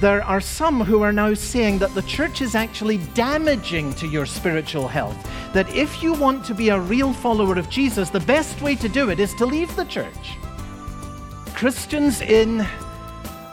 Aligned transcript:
there 0.00 0.24
are 0.24 0.40
some 0.40 0.80
who 0.80 1.02
are 1.02 1.12
now 1.12 1.34
saying 1.34 1.78
that 1.78 1.94
the 1.94 2.02
church 2.02 2.40
is 2.40 2.54
actually 2.54 2.96
damaging 3.12 3.92
to 3.94 4.06
your 4.06 4.24
spiritual 4.24 4.88
health. 4.88 5.16
That 5.52 5.68
if 5.74 6.02
you 6.02 6.14
want 6.14 6.42
to 6.46 6.54
be 6.54 6.70
a 6.70 6.80
real 6.80 7.12
follower 7.12 7.58
of 7.58 7.68
Jesus, 7.68 8.08
the 8.08 8.20
best 8.20 8.62
way 8.62 8.74
to 8.76 8.88
do 8.88 9.10
it 9.10 9.20
is 9.20 9.34
to 9.34 9.44
leave 9.44 9.74
the 9.76 9.84
church. 9.84 10.38
Christians 11.54 12.22
in 12.22 12.66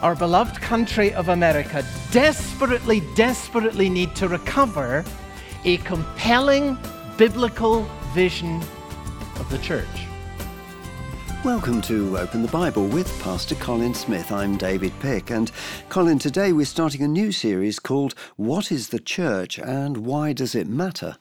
our 0.00 0.14
beloved 0.14 0.58
country 0.62 1.12
of 1.12 1.28
America 1.28 1.84
desperately, 2.12 3.02
desperately 3.14 3.90
need 3.90 4.16
to 4.16 4.26
recover 4.26 5.04
a 5.64 5.76
compelling 5.78 6.78
biblical 7.18 7.82
vision 8.14 8.62
of 9.36 9.46
the 9.50 9.58
church. 9.58 10.07
Welcome 11.44 11.80
to 11.82 12.18
Open 12.18 12.42
the 12.42 12.48
Bible 12.48 12.88
with 12.88 13.06
Pastor 13.22 13.54
Colin 13.54 13.94
Smith. 13.94 14.32
I'm 14.32 14.56
David 14.56 14.92
Pick. 14.98 15.30
And 15.30 15.52
Colin, 15.88 16.18
today 16.18 16.52
we're 16.52 16.66
starting 16.66 17.00
a 17.02 17.08
new 17.08 17.30
series 17.30 17.78
called 17.78 18.16
What 18.34 18.72
is 18.72 18.88
the 18.88 18.98
Church 18.98 19.56
and 19.56 19.98
Why 19.98 20.32
Does 20.32 20.56
It 20.56 20.66
Matter? 20.66 21.16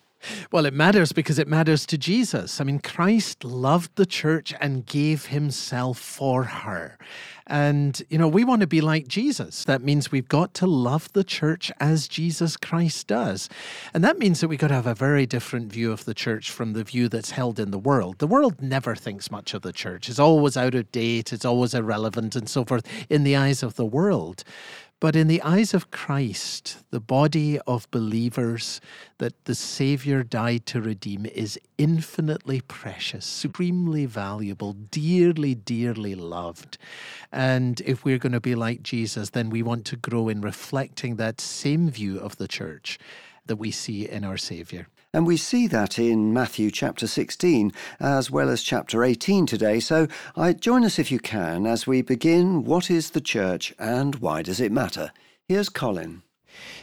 Well, 0.51 0.65
it 0.65 0.73
matters 0.73 1.11
because 1.11 1.37
it 1.37 1.47
matters 1.47 1.85
to 1.85 1.99
Jesus. 1.99 2.59
I 2.59 2.63
mean, 2.63 2.79
Christ 2.79 3.43
loved 3.43 3.95
the 3.95 4.07
church 4.07 4.55
and 4.59 4.87
gave 4.87 5.27
himself 5.27 5.99
for 5.99 6.43
her. 6.43 6.97
And, 7.47 8.01
you 8.09 8.17
know, 8.17 8.27
we 8.27 8.43
want 8.43 8.61
to 8.61 8.67
be 8.67 8.81
like 8.81 9.07
Jesus. 9.07 9.63
That 9.63 9.81
means 9.81 10.11
we've 10.11 10.27
got 10.27 10.53
to 10.55 10.67
love 10.67 11.11
the 11.13 11.23
church 11.23 11.71
as 11.79 12.07
Jesus 12.07 12.57
Christ 12.57 13.07
does. 13.07 13.49
And 13.93 14.03
that 14.03 14.19
means 14.19 14.41
that 14.41 14.49
we've 14.49 14.59
got 14.59 14.67
to 14.67 14.73
have 14.73 14.87
a 14.87 14.93
very 14.93 15.25
different 15.25 15.71
view 15.71 15.91
of 15.91 16.05
the 16.05 16.13
church 16.13 16.51
from 16.51 16.73
the 16.73 16.83
view 16.83 17.07
that's 17.07 17.31
held 17.31 17.59
in 17.59 17.71
the 17.71 17.79
world. 17.79 18.19
The 18.19 18.27
world 18.27 18.61
never 18.61 18.95
thinks 18.95 19.31
much 19.31 19.53
of 19.53 19.61
the 19.61 19.73
church, 19.73 20.09
it's 20.09 20.19
always 20.19 20.57
out 20.57 20.75
of 20.75 20.91
date, 20.91 21.31
it's 21.31 21.45
always 21.45 21.73
irrelevant, 21.73 22.35
and 22.35 22.49
so 22.49 22.65
forth 22.65 22.85
in 23.09 23.23
the 23.23 23.35
eyes 23.35 23.63
of 23.63 23.75
the 23.75 23.85
world. 23.85 24.43
But 24.99 25.15
in 25.15 25.27
the 25.27 25.43
eyes 25.43 25.75
of 25.75 25.91
Christ, 25.91 26.79
the 26.89 26.99
body 26.99 27.59
of 27.67 27.89
believers 27.91 28.81
that 29.19 29.45
the 29.45 29.53
Savior 29.53 30.23
died 30.23 30.65
to 30.67 30.81
redeem 30.81 31.27
is 31.27 31.59
infinitely 31.77 32.61
precious, 32.61 33.23
supremely 33.23 34.07
valuable, 34.07 34.73
dearly, 34.73 35.53
dearly 35.53 36.15
loved. 36.15 36.79
And 37.31 37.79
if 37.81 38.03
we're 38.03 38.17
going 38.17 38.31
to 38.31 38.39
be 38.39 38.55
like 38.55 38.81
Jesus, 38.81 39.29
then 39.29 39.51
we 39.51 39.61
want 39.61 39.85
to 39.85 39.97
grow 39.97 40.29
in 40.29 40.41
reflecting 40.41 41.17
that 41.17 41.39
same 41.39 41.91
view 41.91 42.19
of 42.19 42.37
the 42.37 42.47
church 42.47 42.97
that 43.45 43.57
we 43.57 43.69
see 43.69 44.09
in 44.09 44.23
our 44.23 44.37
Savior. 44.37 44.87
And 45.17 45.25
we 45.25 45.35
see 45.35 45.65
that 45.65 45.97
in 45.97 46.31
Matthew 46.31 46.69
chapter 46.69 47.07
16 47.07 47.73
as 47.99 48.29
well 48.29 48.51
as 48.51 48.61
chapter 48.61 49.03
18 49.03 49.47
today. 49.47 49.79
So 49.79 50.07
I 50.35 50.53
join 50.53 50.83
us 50.83 50.99
if 50.99 51.11
you 51.11 51.17
can 51.17 51.65
as 51.65 51.87
we 51.87 52.03
begin 52.03 52.63
What 52.63 52.91
is 52.91 53.09
the 53.09 53.19
Church 53.19 53.73
and 53.79 54.13
Why 54.17 54.43
Does 54.43 54.61
It 54.61 54.71
Matter? 54.71 55.11
Here's 55.47 55.69
Colin. 55.69 56.21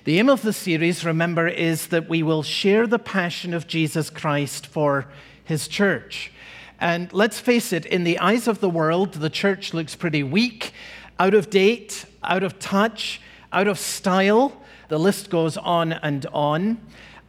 The 0.02 0.18
aim 0.18 0.28
of 0.28 0.42
the 0.42 0.52
series, 0.52 1.04
remember, 1.04 1.46
is 1.46 1.86
that 1.86 2.08
we 2.08 2.24
will 2.24 2.42
share 2.42 2.88
the 2.88 2.98
passion 2.98 3.54
of 3.54 3.68
Jesus 3.68 4.10
Christ 4.10 4.66
for 4.66 5.06
his 5.44 5.68
church. 5.68 6.32
And 6.80 7.12
let's 7.12 7.38
face 7.38 7.72
it, 7.72 7.86
in 7.86 8.02
the 8.02 8.18
eyes 8.18 8.48
of 8.48 8.58
the 8.58 8.68
world, 8.68 9.12
the 9.12 9.30
church 9.30 9.72
looks 9.72 9.94
pretty 9.94 10.24
weak, 10.24 10.72
out 11.20 11.34
of 11.34 11.50
date, 11.50 12.04
out 12.24 12.42
of 12.42 12.58
touch, 12.58 13.20
out 13.52 13.68
of 13.68 13.78
style. 13.78 14.60
The 14.88 14.98
list 14.98 15.30
goes 15.30 15.56
on 15.56 15.92
and 15.92 16.26
on. 16.32 16.80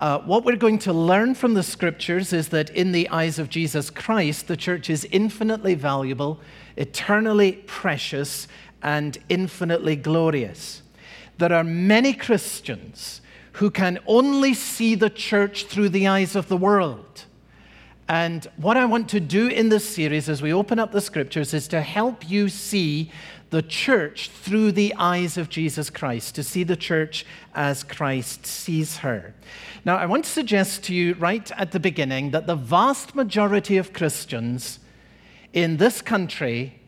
Uh, 0.05 0.19
what 0.19 0.45
we're 0.45 0.55
going 0.55 0.77
to 0.77 0.93
learn 0.93 1.33
from 1.33 1.55
the 1.55 1.63
scriptures 1.63 2.31
is 2.31 2.49
that 2.49 2.69
in 2.69 2.91
the 2.91 3.09
eyes 3.09 3.39
of 3.39 3.49
Jesus 3.49 3.89
Christ, 3.89 4.47
the 4.47 4.55
church 4.55 4.87
is 4.87 5.03
infinitely 5.05 5.73
valuable, 5.73 6.39
eternally 6.77 7.53
precious, 7.65 8.47
and 8.83 9.17
infinitely 9.29 9.95
glorious. 9.95 10.83
There 11.39 11.51
are 11.51 11.63
many 11.63 12.13
Christians 12.13 13.21
who 13.53 13.71
can 13.71 13.97
only 14.05 14.53
see 14.53 14.93
the 14.93 15.09
church 15.09 15.65
through 15.65 15.89
the 15.89 16.07
eyes 16.07 16.35
of 16.35 16.49
the 16.49 16.57
world. 16.57 17.25
And 18.07 18.45
what 18.57 18.77
I 18.77 18.85
want 18.85 19.09
to 19.09 19.19
do 19.19 19.47
in 19.47 19.69
this 19.69 19.89
series 19.89 20.29
as 20.29 20.39
we 20.39 20.53
open 20.53 20.77
up 20.77 20.91
the 20.91 21.01
scriptures 21.01 21.51
is 21.51 21.67
to 21.69 21.81
help 21.81 22.29
you 22.29 22.49
see 22.49 23.11
the 23.49 23.61
church 23.61 24.29
through 24.29 24.71
the 24.71 24.93
eyes 24.97 25.37
of 25.37 25.49
Jesus 25.49 25.89
Christ, 25.89 26.35
to 26.35 26.43
see 26.43 26.63
the 26.63 26.75
church 26.75 27.25
as 27.53 27.83
Christ 27.83 28.45
sees 28.45 28.97
her. 28.97 29.33
Now, 29.85 29.97
I 29.97 30.07
want 30.07 30.25
to 30.25 30.29
suggest 30.29 30.83
to 30.85 30.95
you 30.95 31.13
right 31.15 31.49
at 31.51 31.71
the 31.71 31.79
beginning 31.79 32.31
that 32.31 32.47
the 32.47 32.55
vast 32.55 33.15
majority 33.15 33.77
of 33.77 33.93
Christians 33.93 34.79
in 35.53 35.77
this 35.77 36.01
country 36.01 36.79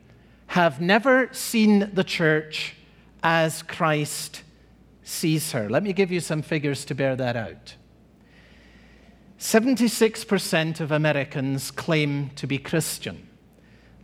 have 0.47 0.81
never 0.81 1.29
seen 1.31 1.91
the 1.93 2.03
church 2.03 2.75
as 3.21 3.61
Christ 3.63 4.43
sees 5.03 5.51
her. 5.51 5.69
Let 5.69 5.83
me 5.83 5.93
give 5.93 6.11
you 6.11 6.19
some 6.19 6.41
figures 6.41 6.85
to 6.85 6.95
bear 6.95 7.15
that 7.15 7.35
out. 7.35 7.75
76% 9.39 10.79
of 10.79 10.91
Americans 10.91 11.69
claim 11.69 12.31
to 12.35 12.47
be 12.47 12.57
Christian. 12.57 13.26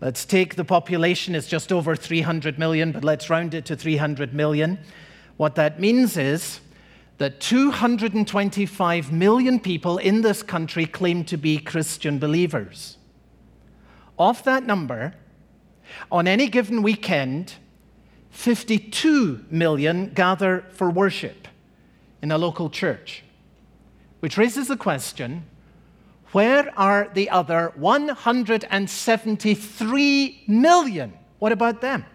Let's 0.03 0.25
take 0.25 0.55
the 0.55 0.65
population, 0.65 1.33
it's 1.33 1.47
just 1.47 1.71
over 1.71 1.95
300 1.95 2.59
million, 2.59 2.91
but 2.91 3.05
let's 3.05 3.29
round 3.29 3.53
it 3.53 3.63
to 3.67 3.77
300 3.77 4.33
million. 4.33 4.79
What 5.37 5.55
that 5.55 5.79
means 5.79 6.17
is 6.17 6.59
that 7.19 7.39
225 7.39 9.13
million 9.13 9.61
people 9.61 9.97
in 9.97 10.19
this 10.19 10.43
country 10.43 10.85
claim 10.85 11.23
to 11.23 11.37
be 11.37 11.57
Christian 11.57 12.19
believers. 12.19 12.97
Of 14.19 14.43
that 14.43 14.65
number, 14.65 15.13
on 16.11 16.27
any 16.27 16.49
given 16.49 16.81
weekend, 16.83 17.53
52 18.31 19.45
million 19.49 20.09
gather 20.09 20.65
for 20.73 20.89
worship 20.89 21.47
in 22.21 22.29
a 22.29 22.37
local 22.37 22.69
church, 22.69 23.23
which 24.19 24.37
raises 24.37 24.67
the 24.67 24.75
question 24.75 25.45
where 26.33 26.71
are 26.77 27.09
the 27.13 27.29
other 27.29 27.71
173 27.75 30.43
million? 30.47 31.13
What 31.39 31.51
about 31.51 31.81
them? 31.81 32.05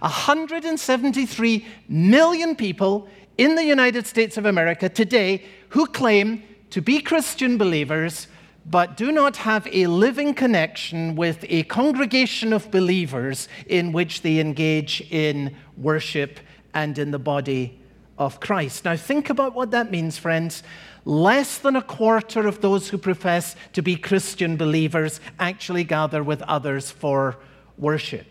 173 0.00 1.66
million 1.88 2.54
people 2.54 3.08
in 3.38 3.54
the 3.54 3.64
United 3.64 4.06
States 4.06 4.36
of 4.36 4.44
America 4.46 4.88
today 4.88 5.44
who 5.70 5.86
claim 5.86 6.42
to 6.70 6.80
be 6.80 7.00
Christian 7.00 7.58
believers 7.58 8.28
but 8.64 8.96
do 8.96 9.10
not 9.10 9.38
have 9.38 9.66
a 9.72 9.88
living 9.88 10.34
connection 10.34 11.16
with 11.16 11.44
a 11.48 11.64
congregation 11.64 12.52
of 12.52 12.70
believers 12.70 13.48
in 13.66 13.90
which 13.92 14.22
they 14.22 14.38
engage 14.38 15.00
in 15.10 15.56
worship 15.76 16.38
and 16.74 16.96
in 16.98 17.10
the 17.10 17.18
body 17.18 17.80
of 18.18 18.38
Christ. 18.38 18.84
Now, 18.84 18.96
think 18.96 19.30
about 19.30 19.54
what 19.54 19.72
that 19.72 19.90
means, 19.90 20.16
friends. 20.16 20.62
Less 21.04 21.58
than 21.58 21.74
a 21.74 21.82
quarter 21.82 22.46
of 22.46 22.60
those 22.60 22.88
who 22.88 22.98
profess 22.98 23.56
to 23.72 23.82
be 23.82 23.96
Christian 23.96 24.56
believers 24.56 25.20
actually 25.38 25.84
gather 25.84 26.22
with 26.22 26.42
others 26.42 26.90
for 26.90 27.36
worship. 27.76 28.26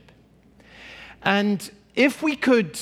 And 1.21 1.69
if 1.95 2.23
we 2.23 2.35
could 2.35 2.79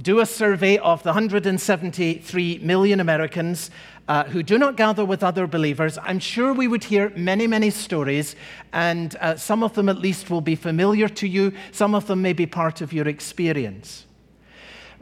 do 0.00 0.20
a 0.20 0.26
survey 0.26 0.78
of 0.78 1.02
the 1.02 1.10
173 1.10 2.58
million 2.58 3.00
Americans 3.00 3.70
uh, 4.08 4.24
who 4.24 4.42
do 4.42 4.58
not 4.58 4.76
gather 4.76 5.04
with 5.04 5.22
other 5.22 5.46
believers, 5.46 5.98
I'm 6.02 6.18
sure 6.18 6.54
we 6.54 6.66
would 6.66 6.84
hear 6.84 7.10
many, 7.10 7.46
many 7.46 7.70
stories, 7.70 8.34
and 8.72 9.14
uh, 9.16 9.36
some 9.36 9.62
of 9.62 9.74
them 9.74 9.90
at 9.90 9.98
least 9.98 10.30
will 10.30 10.40
be 10.40 10.56
familiar 10.56 11.08
to 11.08 11.28
you, 11.28 11.52
some 11.70 11.94
of 11.94 12.06
them 12.06 12.22
may 12.22 12.32
be 12.32 12.46
part 12.46 12.80
of 12.80 12.92
your 12.92 13.06
experience 13.06 14.06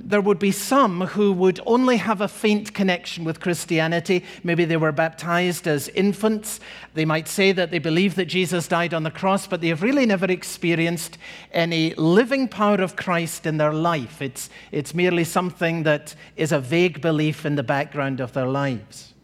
there 0.03 0.21
would 0.21 0.39
be 0.39 0.51
some 0.51 1.03
who 1.03 1.33
would 1.33 1.61
only 1.67 1.99
have 1.99 2.21
a 2.21 2.29
faint 2.29 2.73
connection 2.73 3.23
with 3.23 3.41
Christianity. 3.41 4.25
Maybe 4.43 4.65
they 4.65 4.77
were 4.77 4.93
baptized 4.93 5.67
as 5.67 5.89
infants. 5.89 6.59
They 6.95 7.05
might 7.05 7.29
say 7.29 7.53
that 7.53 7.71
they 7.71 7.79
believe 7.79 8.15
that 8.15 8.25
Jesus 8.25 8.67
died 8.67 8.95
on 8.95 9.03
the 9.03 9.11
cross, 9.11 9.47
but 9.47 9.61
they 9.61 9.69
have 9.69 9.83
really 9.83 10.07
never 10.07 10.27
experienced 10.27 11.19
any 11.53 11.95
living 11.95 12.49
power 12.49 12.81
of 12.81 12.97
Christ 12.97 13.47
in 13.47 13.59
their 13.59 13.73
life. 13.73 14.23
It's, 14.23 14.49
it's 14.73 14.95
merely 14.95 15.25
something 15.25 15.83
that 15.83 16.15
is 16.35 16.53
a 16.53 16.61
vague 16.61 17.01
belief 17.01 17.45
in 17.45 17.57
the 17.57 17.63
background 17.63 18.21
of 18.21 18.33
their 18.33 18.49
lives. 18.49 19.15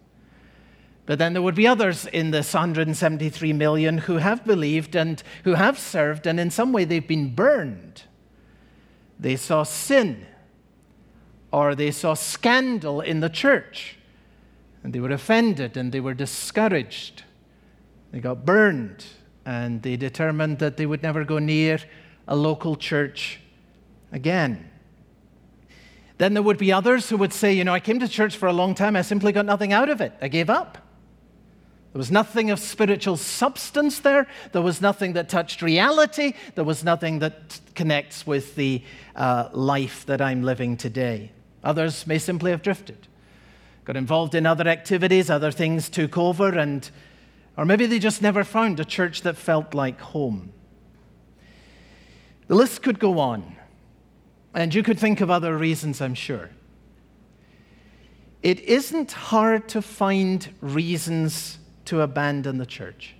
But 1.07 1.19
then 1.19 1.33
there 1.33 1.43
would 1.43 1.55
be 1.55 1.69
others 1.69 2.07
in 2.07 2.33
this 2.33 2.53
173 2.53 3.53
million 3.53 3.99
who 3.99 4.17
have 4.17 4.45
believed 4.45 4.95
and 4.95 5.23
who 5.45 5.55
have 5.55 5.79
served, 5.79 6.27
and 6.27 6.39
in 6.39 6.51
some 6.51 6.73
way 6.73 6.85
they've 6.85 7.07
been 7.07 7.35
burned. 7.35 8.03
They 9.19 9.37
saw 9.37 9.63
sin 9.63 10.27
or 11.57 11.75
they 11.75 11.91
saw 11.91 12.13
scandal 12.13 13.01
in 13.01 13.21
the 13.21 13.31
church 13.31 13.97
and 14.83 14.93
they 14.93 15.01
were 15.01 15.11
offended 15.11 15.75
and 15.75 15.91
they 15.91 16.01
were 16.01 16.13
discouraged. 16.13 17.23
They 18.13 18.21
got 18.21 18.45
burned 18.45 19.07
and 19.47 19.81
they 19.81 19.97
determined 19.97 20.59
that 20.59 20.77
they 20.77 20.85
would 20.85 21.03
never 21.03 21.25
go 21.25 21.39
near 21.39 21.79
a 22.29 22.37
local 22.37 22.77
church 22.77 23.41
again. 24.13 24.69
Then 26.19 26.35
there 26.35 26.43
would 26.43 26.59
be 26.59 26.75
others 26.75 27.09
who 27.09 27.17
would 27.17 27.33
say, 27.33 27.55
You 27.55 27.65
know, 27.65 27.73
I 27.73 27.81
came 27.81 28.01
to 28.01 28.09
church 28.09 28.37
for 28.37 28.49
a 28.49 28.53
long 28.53 28.75
time, 28.75 28.95
I 28.95 29.01
simply 29.01 29.33
got 29.33 29.47
nothing 29.47 29.73
out 29.73 29.89
of 29.89 30.03
it. 30.03 30.13
I 30.21 30.29
gave 30.29 30.51
up. 30.51 30.77
There 31.95 31.99
was 31.99 32.11
nothing 32.11 32.51
of 32.51 32.59
spiritual 32.59 33.17
substance 33.17 34.01
there. 34.01 34.27
There 34.53 34.61
was 34.61 34.83
nothing 34.83 35.15
that 35.15 35.31
touched 35.31 35.63
reality. 35.63 36.35
There 36.55 36.65
was 36.65 36.85
nothing 36.85 37.21
that 37.21 37.59
connects 37.75 38.27
with 38.27 38.57
the 38.57 38.83
uh, 39.15 39.49
life 39.55 40.05
that 40.05 40.21
I'm 40.21 40.43
living 40.43 40.77
today. 40.77 41.33
Others 41.67 42.07
may 42.07 42.19
simply 42.19 42.53
have 42.53 42.63
drifted, 42.63 43.09
got 43.85 43.97
involved 43.97 44.37
in 44.37 44.47
other 44.47 44.69
activities, 44.69 45.29
other 45.29 45.51
things 45.51 45.89
took 45.89 46.17
over, 46.17 46.57
and, 46.57 46.89
or 47.57 47.65
maybe 47.65 47.87
they 47.87 47.99
just 47.99 48.23
never 48.23 48.45
found 48.45 48.79
a 48.79 48.85
church 48.85 49.23
that 49.23 49.37
felt 49.37 49.75
like 49.75 50.01
home. 50.01 50.53
The 52.47 52.55
list 52.55 52.85
could 52.85 53.01
go 53.01 53.19
on, 53.19 53.57
and 54.55 54.73
you 54.73 54.85
could 54.85 54.97
think 54.97 55.21
of 55.21 55.29
other 55.29 55.59
reasons, 55.59 56.01
I'm 56.01 56.15
sure. 56.15 56.51
It 58.45 58.61
isn't 58.61 59.11
hard 59.11 59.69
to 59.71 59.83
find 59.83 60.49
reasons 60.61 61.59
to 61.87 62.01
abandon 62.03 62.59
the 62.59 62.67
church. 62.67 63.16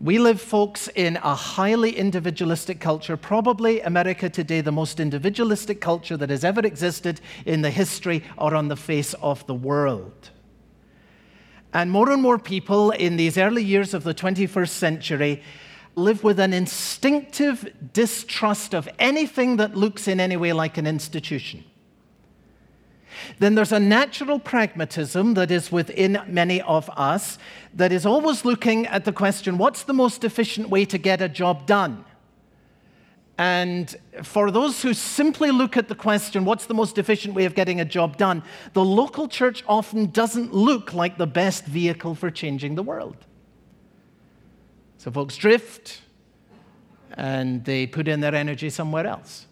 We 0.00 0.18
live, 0.18 0.40
folks, 0.40 0.88
in 0.94 1.16
a 1.16 1.34
highly 1.34 1.96
individualistic 1.96 2.78
culture, 2.78 3.16
probably 3.16 3.80
America 3.80 4.30
today, 4.30 4.60
the 4.60 4.70
most 4.70 5.00
individualistic 5.00 5.80
culture 5.80 6.16
that 6.16 6.30
has 6.30 6.44
ever 6.44 6.60
existed 6.64 7.20
in 7.44 7.62
the 7.62 7.70
history 7.70 8.22
or 8.36 8.54
on 8.54 8.68
the 8.68 8.76
face 8.76 9.14
of 9.14 9.44
the 9.48 9.54
world. 9.54 10.30
And 11.74 11.90
more 11.90 12.10
and 12.12 12.22
more 12.22 12.38
people 12.38 12.92
in 12.92 13.16
these 13.16 13.36
early 13.36 13.64
years 13.64 13.92
of 13.92 14.04
the 14.04 14.14
21st 14.14 14.68
century 14.68 15.42
live 15.96 16.22
with 16.22 16.38
an 16.38 16.52
instinctive 16.52 17.68
distrust 17.92 18.74
of 18.74 18.88
anything 19.00 19.56
that 19.56 19.76
looks 19.76 20.06
in 20.06 20.20
any 20.20 20.36
way 20.36 20.52
like 20.52 20.78
an 20.78 20.86
institution 20.86 21.64
then 23.38 23.54
there's 23.54 23.72
a 23.72 23.80
natural 23.80 24.38
pragmatism 24.38 25.34
that 25.34 25.50
is 25.50 25.70
within 25.72 26.20
many 26.26 26.60
of 26.62 26.90
us 26.90 27.38
that 27.74 27.92
is 27.92 28.06
always 28.06 28.44
looking 28.44 28.86
at 28.86 29.04
the 29.04 29.12
question 29.12 29.58
what's 29.58 29.82
the 29.84 29.94
most 29.94 30.24
efficient 30.24 30.68
way 30.68 30.84
to 30.84 30.98
get 30.98 31.22
a 31.22 31.28
job 31.28 31.66
done? 31.66 32.04
And 33.38 33.94
for 34.24 34.50
those 34.50 34.82
who 34.82 34.92
simply 34.92 35.52
look 35.52 35.76
at 35.76 35.86
the 35.86 35.94
question, 35.94 36.44
what's 36.44 36.66
the 36.66 36.74
most 36.74 36.98
efficient 36.98 37.34
way 37.34 37.44
of 37.44 37.54
getting 37.54 37.80
a 37.80 37.84
job 37.84 38.16
done, 38.16 38.42
the 38.72 38.84
local 38.84 39.28
church 39.28 39.62
often 39.68 40.10
doesn't 40.10 40.52
look 40.52 40.92
like 40.92 41.18
the 41.18 41.26
best 41.26 41.64
vehicle 41.64 42.16
for 42.16 42.32
changing 42.32 42.74
the 42.74 42.82
world. 42.82 43.16
So 44.98 45.12
folks 45.12 45.36
drift 45.36 46.02
and 47.14 47.64
they 47.64 47.86
put 47.86 48.08
in 48.08 48.18
their 48.20 48.34
energy 48.34 48.70
somewhere 48.70 49.06
else. 49.06 49.46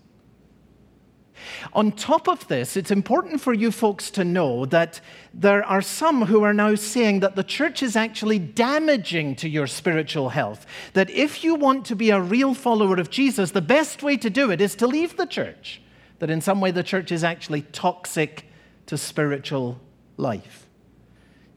On 1.73 1.93
top 1.93 2.29
of 2.29 2.47
this, 2.49 2.77
it's 2.77 2.91
important 2.91 3.41
for 3.41 3.53
you 3.53 3.71
folks 3.71 4.11
to 4.13 4.25
know 4.25 4.65
that 4.67 5.01
there 5.35 5.65
are 5.65 5.83
some 5.83 6.27
who 6.27 6.43
are 6.43 6.55
now 6.55 6.75
saying 6.75 7.21
that 7.21 7.37
the 7.37 7.45
church 7.45 7.83
is 7.83 7.97
actually 7.97 8.39
damaging 8.39 9.37
to 9.37 9.49
your 9.49 9.67
spiritual 9.67 10.31
health. 10.31 10.67
That 10.93 11.11
if 11.11 11.45
you 11.45 11.55
want 11.55 11.85
to 11.87 11.97
be 11.97 12.11
a 12.11 12.21
real 12.21 12.55
follower 12.55 12.97
of 12.97 13.11
Jesus, 13.11 13.51
the 13.51 13.61
best 13.61 14.03
way 14.03 14.17
to 14.17 14.31
do 14.31 14.51
it 14.51 14.61
is 14.61 14.75
to 14.77 14.87
leave 14.87 15.17
the 15.17 15.27
church. 15.27 15.81
That 16.19 16.31
in 16.31 16.41
some 16.41 16.61
way 16.61 16.71
the 16.71 16.83
church 16.83 17.13
is 17.13 17.25
actually 17.25 17.63
toxic 17.63 18.45
to 18.87 18.97
spiritual 18.97 19.81
life. 20.17 20.67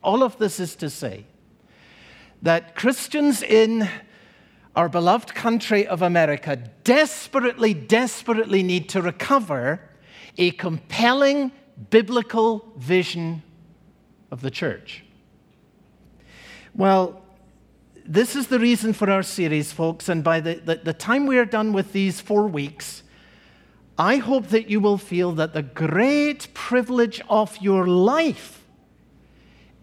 All 0.04 0.24
of 0.24 0.38
this 0.38 0.60
is 0.60 0.76
to 0.78 0.90
say 0.90 1.26
that 2.42 2.76
Christians 2.76 3.44
in 3.44 3.90
our 4.76 4.90
beloved 4.90 5.34
country 5.34 5.86
of 5.88 6.02
America 6.02 6.56
desperately, 6.84 7.74
desperately 7.74 8.64
need 8.64 8.90
to 8.90 9.02
recover 9.02 9.82
a 10.38 10.52
compelling 10.52 11.52
biblical 11.90 12.72
vision 12.78 13.42
of 14.32 14.42
the 14.42 14.52
church. 14.52 15.04
Well, 16.76 17.22
this 18.06 18.36
is 18.36 18.48
the 18.48 18.60
reason 18.60 18.94
for 18.94 19.10
our 19.10 19.24
series, 19.24 19.72
folks, 19.72 20.10
and 20.10 20.24
by 20.24 20.40
the, 20.40 20.56
the, 20.56 20.76
the, 20.78 20.94
time 20.94 21.26
we 21.26 21.38
are 21.38 21.46
done 21.46 21.74
with 21.74 21.92
these 21.92 22.22
four 22.22 22.48
weeks, 22.48 23.04
I 23.98 24.18
hope 24.18 24.48
that 24.48 24.70
you 24.70 24.80
will 24.80 24.98
feel 24.98 25.34
that 25.34 25.54
the 25.54 25.62
great 25.62 26.54
privilege 26.54 27.22
of 27.30 27.58
your 27.58 27.86
life 27.86 28.66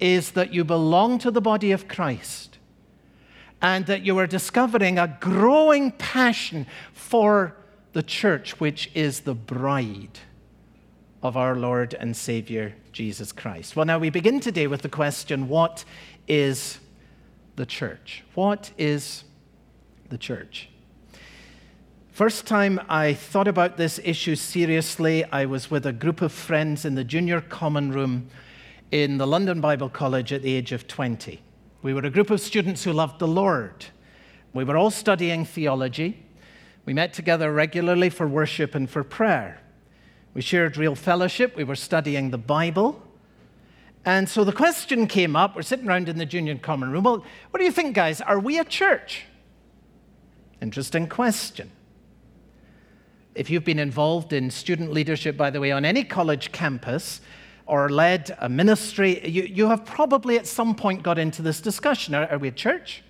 is 0.01 0.33
that 0.33 0.53
you 0.53 0.65
belong 0.65 1.19
to 1.19 1.31
the 1.31 1.41
body 1.41 1.71
of 1.71 1.87
Christ 1.87 2.56
and 3.63 3.87
that 3.87 4.03
you 4.03 4.19
are 4.19 4.27
discovering 4.27 4.99
a 4.99 5.17
growing 5.21 5.91
passion 5.93 6.67
for 6.93 7.57
the 7.93 8.03
church, 8.03 8.61
which 8.61 8.91
is 8.95 9.21
the 9.21 9.35
bride 9.35 10.19
of 11.23 11.37
our 11.37 11.57
Lord 11.57 11.95
and 11.95 12.17
Savior 12.17 12.75
Jesus 12.93 13.33
Christ. 13.33 13.75
Well, 13.75 13.87
now 13.87 13.99
we 13.99 14.11
begin 14.11 14.41
today 14.41 14.67
with 14.67 14.83
the 14.83 14.89
question 14.89 15.49
what 15.49 15.85
is 16.29 16.79
the 17.57 17.67
church? 17.67 18.23
What 18.35 18.71
is 18.77 19.25
the 20.09 20.19
church? 20.19 20.69
First 22.13 22.47
time 22.47 22.81
I 22.89 23.13
thought 23.13 23.49
about 23.49 23.77
this 23.77 24.01
issue 24.03 24.37
seriously, 24.37 25.25
I 25.25 25.45
was 25.45 25.71
with 25.71 25.85
a 25.85 25.93
group 25.93 26.23
of 26.23 26.33
friends 26.33 26.85
in 26.85 26.95
the 26.95 27.05
junior 27.05 27.41
common 27.41 27.93
room 27.93 28.29
in 28.91 29.19
the 29.19 29.27
London 29.27 29.61
Bible 29.61 29.89
College 29.89 30.33
at 30.33 30.43
the 30.43 30.55
age 30.55 30.73
of 30.73 30.87
20. 30.87 31.41
We 31.87 31.95
were 31.95 32.01
a 32.01 32.11
group 32.11 32.31
of 32.31 32.41
students 32.41 32.83
who 32.83 32.93
loved 32.93 33.21
the 33.21 33.29
Lord. 33.29 33.87
We 34.53 34.65
were 34.65 34.77
all 34.77 34.91
studying 34.91 35.45
theology. 35.45 36.21
We 36.85 36.93
met 36.93 37.13
together 37.13 37.53
regularly 37.53 38.11
for 38.11 38.27
worship 38.27 38.75
and 38.75 38.91
for 38.91 39.05
prayer. 39.05 39.61
We 40.35 40.43
shared 40.43 40.77
real 40.77 40.97
fellowship. 40.97 41.55
We 41.55 41.63
were 41.63 41.77
studying 41.77 42.33
the 42.33 42.39
Bible. 42.39 43.01
And 44.05 44.29
so 44.29 44.43
the 44.43 44.53
question 44.53 45.07
came 45.07 45.37
up. 45.37 45.55
We're 45.55 45.63
sitting 45.63 45.87
around 45.87 46.09
in 46.09 46.19
the 46.19 46.27
junior 46.27 46.57
common 46.57 46.91
room. 46.91 47.05
Well, 47.05 47.25
what 47.51 47.61
do 47.61 47.65
you 47.65 47.71
think, 47.71 47.95
guys? 47.95 48.21
Are 48.21 48.41
we 48.41 48.59
a 48.59 48.65
church? 48.65 49.23
Interesting 50.61 51.09
question. 51.09 51.71
If 53.37 53.49
you've 53.49 53.65
been 53.65 53.79
involved 53.79 54.33
in 54.33 54.51
student 54.51 54.93
leadership, 54.93 55.37
by 55.37 55.51
the 55.51 55.61
way, 55.61 55.71
on 55.71 55.85
any 55.85 56.03
college 56.03 56.51
campus, 56.51 57.21
or 57.67 57.89
led 57.89 58.37
a 58.39 58.49
ministry, 58.49 59.27
you, 59.29 59.43
you 59.43 59.69
have 59.69 59.85
probably 59.85 60.39
at 60.39 60.47
some 60.47 60.75
point 60.75 61.03
got 61.03 61.19
into 61.19 61.43
this 61.43 61.61
discussion. 61.61 62.15
Are, 62.15 62.27
are 62.29 62.39
we 62.39 62.49
a 62.49 62.53
church? 62.53 63.03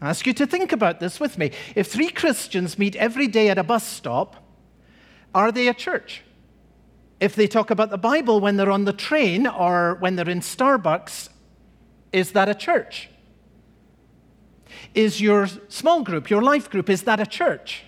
I 0.00 0.10
ask 0.10 0.26
you 0.26 0.34
to 0.34 0.46
think 0.46 0.72
about 0.72 1.00
this 1.00 1.18
with 1.18 1.38
me. 1.38 1.50
If 1.74 1.88
three 1.88 2.10
Christians 2.10 2.78
meet 2.78 2.94
every 2.96 3.26
day 3.26 3.48
at 3.48 3.58
a 3.58 3.64
bus 3.64 3.84
stop, 3.84 4.36
are 5.34 5.50
they 5.50 5.68
a 5.68 5.74
church? 5.74 6.22
If 7.18 7.34
they 7.34 7.48
talk 7.48 7.70
about 7.70 7.90
the 7.90 7.98
Bible 7.98 8.40
when 8.40 8.56
they're 8.56 8.70
on 8.70 8.84
the 8.84 8.92
train 8.92 9.46
or 9.46 9.96
when 9.98 10.14
they're 10.14 10.28
in 10.28 10.40
Starbucks, 10.40 11.30
is 12.12 12.32
that 12.32 12.48
a 12.48 12.54
church? 12.54 13.10
Is 14.94 15.20
your 15.20 15.48
small 15.68 16.02
group, 16.02 16.30
your 16.30 16.42
life 16.42 16.70
group, 16.70 16.88
is 16.88 17.02
that 17.02 17.20
a 17.20 17.26
church? 17.26 17.84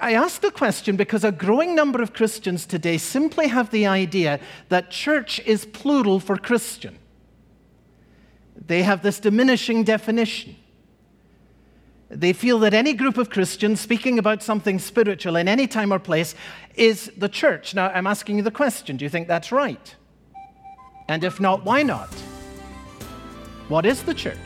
I 0.00 0.14
ask 0.14 0.40
the 0.40 0.50
question 0.50 0.96
because 0.96 1.24
a 1.24 1.32
growing 1.32 1.74
number 1.74 2.02
of 2.02 2.12
Christians 2.12 2.66
today 2.66 2.98
simply 2.98 3.48
have 3.48 3.70
the 3.70 3.86
idea 3.86 4.40
that 4.68 4.90
church 4.90 5.40
is 5.40 5.64
plural 5.64 6.20
for 6.20 6.36
Christian. 6.36 6.98
They 8.66 8.82
have 8.82 9.02
this 9.02 9.20
diminishing 9.20 9.84
definition. 9.84 10.56
They 12.08 12.32
feel 12.32 12.58
that 12.60 12.72
any 12.72 12.94
group 12.94 13.18
of 13.18 13.30
Christians 13.30 13.80
speaking 13.80 14.18
about 14.18 14.42
something 14.42 14.78
spiritual 14.78 15.36
in 15.36 15.48
any 15.48 15.66
time 15.66 15.92
or 15.92 15.98
place 15.98 16.34
is 16.76 17.10
the 17.16 17.28
church. 17.28 17.74
Now, 17.74 17.88
I'm 17.88 18.06
asking 18.06 18.36
you 18.36 18.42
the 18.42 18.50
question 18.50 18.96
do 18.96 19.04
you 19.04 19.08
think 19.08 19.28
that's 19.28 19.50
right? 19.50 19.94
And 21.08 21.24
if 21.24 21.40
not, 21.40 21.64
why 21.64 21.82
not? 21.82 22.12
What 23.68 23.86
is 23.86 24.02
the 24.02 24.14
church? 24.14 24.38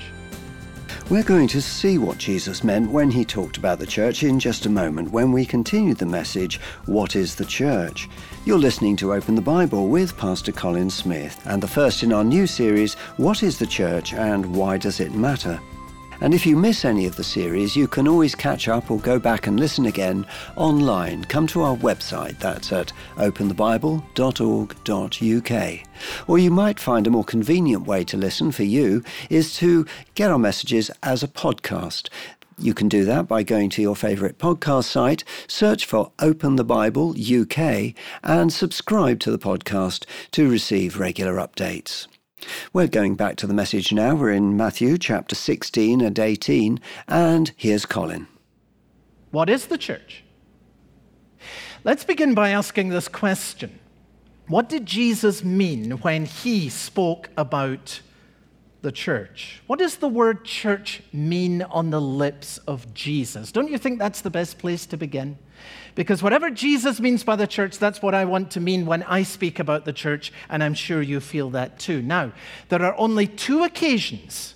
We're 1.11 1.25
going 1.25 1.49
to 1.49 1.61
see 1.61 1.99
what 1.99 2.19
Jesus 2.19 2.63
meant 2.63 2.93
when 2.93 3.11
he 3.11 3.25
talked 3.25 3.57
about 3.57 3.81
the 3.81 3.87
church 3.87 4.23
in 4.23 4.39
just 4.39 4.67
a 4.67 4.71
moment 4.71 5.11
when 5.11 5.33
we 5.33 5.45
continue 5.45 5.93
the 5.93 6.07
message, 6.07 6.61
What 6.87 7.17
is 7.17 7.35
the 7.35 7.45
Church? 7.45 8.09
You're 8.45 8.61
listening 8.61 8.95
to 8.99 9.13
Open 9.15 9.35
the 9.35 9.43
Bible 9.43 9.89
with 9.89 10.17
Pastor 10.17 10.53
Colin 10.53 10.89
Smith, 10.89 11.41
and 11.47 11.61
the 11.61 11.67
first 11.67 12.05
in 12.05 12.13
our 12.13 12.23
new 12.23 12.47
series, 12.47 12.95
What 13.17 13.43
is 13.43 13.59
the 13.59 13.67
Church 13.67 14.13
and 14.15 14.55
Why 14.55 14.79
Does 14.79 15.01
It 15.01 15.13
Matter? 15.13 15.59
And 16.21 16.35
if 16.35 16.45
you 16.45 16.57
miss 16.57 16.85
any 16.85 17.07
of 17.07 17.17
the 17.17 17.25
series, 17.25 17.75
you 17.75 17.89
can 17.89 18.07
always 18.07 18.35
catch 18.35 18.69
up 18.69 18.91
or 18.91 18.99
go 18.99 19.19
back 19.19 19.47
and 19.47 19.59
listen 19.59 19.87
again 19.87 20.27
online. 20.57 21.25
Come 21.25 21.47
to 21.49 21.63
our 21.63 21.77
website, 21.77 22.39
that's 22.39 22.71
at 22.73 22.93
openthebible.org.uk. 23.17 25.81
Or 26.29 26.39
you 26.39 26.51
might 26.51 26.79
find 26.79 27.07
a 27.07 27.11
more 27.11 27.25
convenient 27.25 27.87
way 27.87 28.05
to 28.05 28.19
listen 28.19 28.53
for 28.53 28.65
you 28.65 29.03
is 29.31 29.55
to 29.57 29.87
get 30.15 30.31
our 30.31 30.39
messages 30.39 30.91
as 31.03 31.23
a 31.23 31.29
podcast. 31.29 32.11
You 32.59 32.75
can 32.75 32.89
do 32.89 33.07
that 33.07 33.27
by 33.27 33.43
going 33.43 33.71
to 33.71 33.81
your 33.81 33.97
favourite 33.97 34.37
podcast 34.37 34.85
site, 34.85 35.25
search 35.49 35.87
for 35.87 36.13
Open 36.19 36.57
the 36.57 36.65
Bible 36.65 37.15
UK, 37.19 37.95
and 38.23 38.53
subscribe 38.53 39.21
to 39.21 39.31
the 39.31 39.39
podcast 39.39 40.05
to 40.33 40.51
receive 40.51 41.01
regular 41.01 41.37
updates. 41.37 42.07
We're 42.73 42.89
going 42.89 43.15
back 43.15 43.37
to 43.37 43.47
the 43.47 43.55
message 43.55 43.93
now. 43.93 44.15
We're 44.15 44.33
in 44.33 44.57
Matthew 44.57 44.99
chapter 44.99 45.35
16 45.35 46.01
and 46.01 46.19
18, 46.19 46.81
and 47.09 47.53
here's 47.57 47.87
Colin. 47.87 48.27
What 49.31 49.49
is 49.49 49.67
the 49.67 49.79
church? 49.79 50.25
Let's 51.85 52.05
begin 52.05 52.35
by 52.35 52.51
asking 52.51 52.91
this 52.91 53.09
question 53.09 53.79
What 54.49 54.69
did 54.69 54.87
Jesus 54.87 55.43
mean 55.45 55.93
when 56.03 56.27
he 56.27 56.69
spoke 56.69 57.31
about 57.37 58.01
the 58.83 58.93
church? 58.93 59.63
What 59.67 59.79
does 59.79 59.97
the 59.97 60.09
word 60.09 60.45
church 60.45 61.03
mean 61.13 61.63
on 61.63 61.91
the 61.91 62.01
lips 62.01 62.59
of 62.67 62.93
Jesus? 62.95 63.53
Don't 63.53 63.71
you 63.71 63.79
think 63.79 63.99
that's 63.99 64.21
the 64.21 64.31
best 64.31 64.59
place 64.59 64.87
to 64.87 64.97
begin? 64.97 65.39
Because 65.95 66.23
whatever 66.23 66.51
Jesus 66.51 67.01
means 67.01 67.23
by 67.23 67.37
the 67.37 67.47
church, 67.47 67.79
that's 67.79 68.01
what 68.01 68.15
I 68.15 68.25
want 68.25 68.51
to 68.53 68.61
mean 68.61 68.87
when 68.87 69.03
I 69.03 69.23
speak 69.23 69.59
about 69.59 69.85
the 69.85 69.93
church, 69.93 70.33
and 70.49 70.63
I'm 70.63 70.75
sure 70.75 71.03
you 71.03 71.21
feel 71.21 71.51
that 71.51 71.79
too. 71.79 72.01
Now, 72.01 72.33
there 72.69 72.83
are 72.83 72.97
only 72.97 73.27
two 73.27 73.65
occasions 73.65 74.55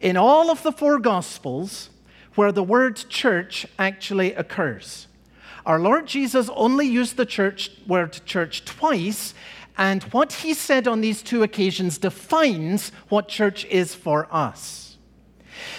in 0.00 0.16
all 0.16 0.50
of 0.50 0.62
the 0.62 0.72
four 0.72 0.98
Gospels 0.98 1.90
where 2.34 2.52
the 2.52 2.62
word 2.62 2.96
church 2.96 3.66
actually 3.78 4.32
occurs. 4.34 5.06
Our 5.64 5.78
Lord 5.78 6.06
Jesus 6.06 6.50
only 6.54 6.86
used 6.86 7.16
the 7.16 7.26
church 7.26 7.70
word 7.86 8.20
church 8.24 8.64
twice, 8.64 9.34
and 9.76 10.02
what 10.04 10.32
he 10.32 10.54
said 10.54 10.86
on 10.86 11.00
these 11.00 11.22
two 11.22 11.42
occasions 11.42 11.98
defines 11.98 12.92
what 13.08 13.28
church 13.28 13.64
is 13.66 13.94
for 13.94 14.28
us. 14.30 14.82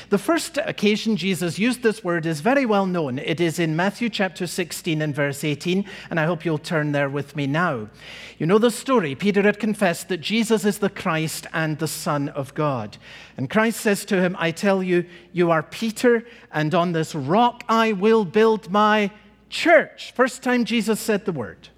The 0.09 0.17
first 0.17 0.57
occasion 0.57 1.17
Jesus 1.17 1.59
used 1.59 1.81
this 1.81 2.03
word 2.03 2.25
is 2.25 2.41
very 2.41 2.65
well 2.65 2.85
known. 2.85 3.19
It 3.19 3.39
is 3.39 3.59
in 3.59 3.75
Matthew 3.75 4.09
chapter 4.09 4.47
16 4.47 5.01
and 5.01 5.15
verse 5.15 5.43
18, 5.43 5.85
and 6.09 6.19
I 6.19 6.25
hope 6.25 6.45
you'll 6.45 6.57
turn 6.57 6.91
there 6.91 7.09
with 7.09 7.35
me 7.35 7.47
now. 7.47 7.89
You 8.37 8.45
know 8.45 8.57
the 8.57 8.71
story. 8.71 9.15
Peter 9.15 9.41
had 9.41 9.59
confessed 9.59 10.09
that 10.09 10.21
Jesus 10.21 10.65
is 10.65 10.79
the 10.79 10.89
Christ 10.89 11.47
and 11.53 11.79
the 11.79 11.87
Son 11.87 12.29
of 12.29 12.53
God. 12.53 12.97
And 13.37 13.49
Christ 13.49 13.79
says 13.81 14.05
to 14.05 14.21
him, 14.21 14.35
I 14.39 14.51
tell 14.51 14.83
you, 14.83 15.05
you 15.31 15.51
are 15.51 15.63
Peter, 15.63 16.25
and 16.51 16.73
on 16.75 16.91
this 16.91 17.15
rock 17.15 17.63
I 17.67 17.93
will 17.93 18.25
build 18.25 18.71
my 18.71 19.11
church. 19.49 20.11
First 20.13 20.43
time 20.43 20.65
Jesus 20.65 20.99
said 20.99 21.25
the 21.25 21.31
word. 21.31 21.69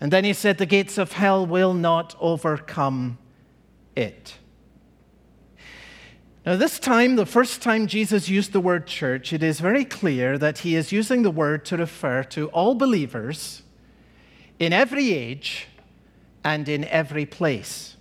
And 0.00 0.10
then 0.10 0.24
he 0.24 0.32
said, 0.32 0.58
The 0.58 0.66
gates 0.66 0.96
of 0.98 1.12
hell 1.12 1.46
will 1.46 1.74
not 1.74 2.16
overcome 2.18 3.18
it. 3.94 4.38
Now, 6.46 6.56
this 6.56 6.78
time, 6.78 7.16
the 7.16 7.26
first 7.26 7.60
time 7.60 7.86
Jesus 7.86 8.30
used 8.30 8.52
the 8.52 8.60
word 8.60 8.86
church, 8.86 9.32
it 9.34 9.42
is 9.42 9.60
very 9.60 9.84
clear 9.84 10.38
that 10.38 10.58
he 10.58 10.74
is 10.74 10.90
using 10.90 11.22
the 11.22 11.30
word 11.30 11.66
to 11.66 11.76
refer 11.76 12.22
to 12.24 12.48
all 12.48 12.74
believers 12.74 13.62
in 14.58 14.72
every 14.72 15.12
age 15.12 15.68
and 16.42 16.66
in 16.66 16.84
every 16.86 17.26
place. 17.26 17.96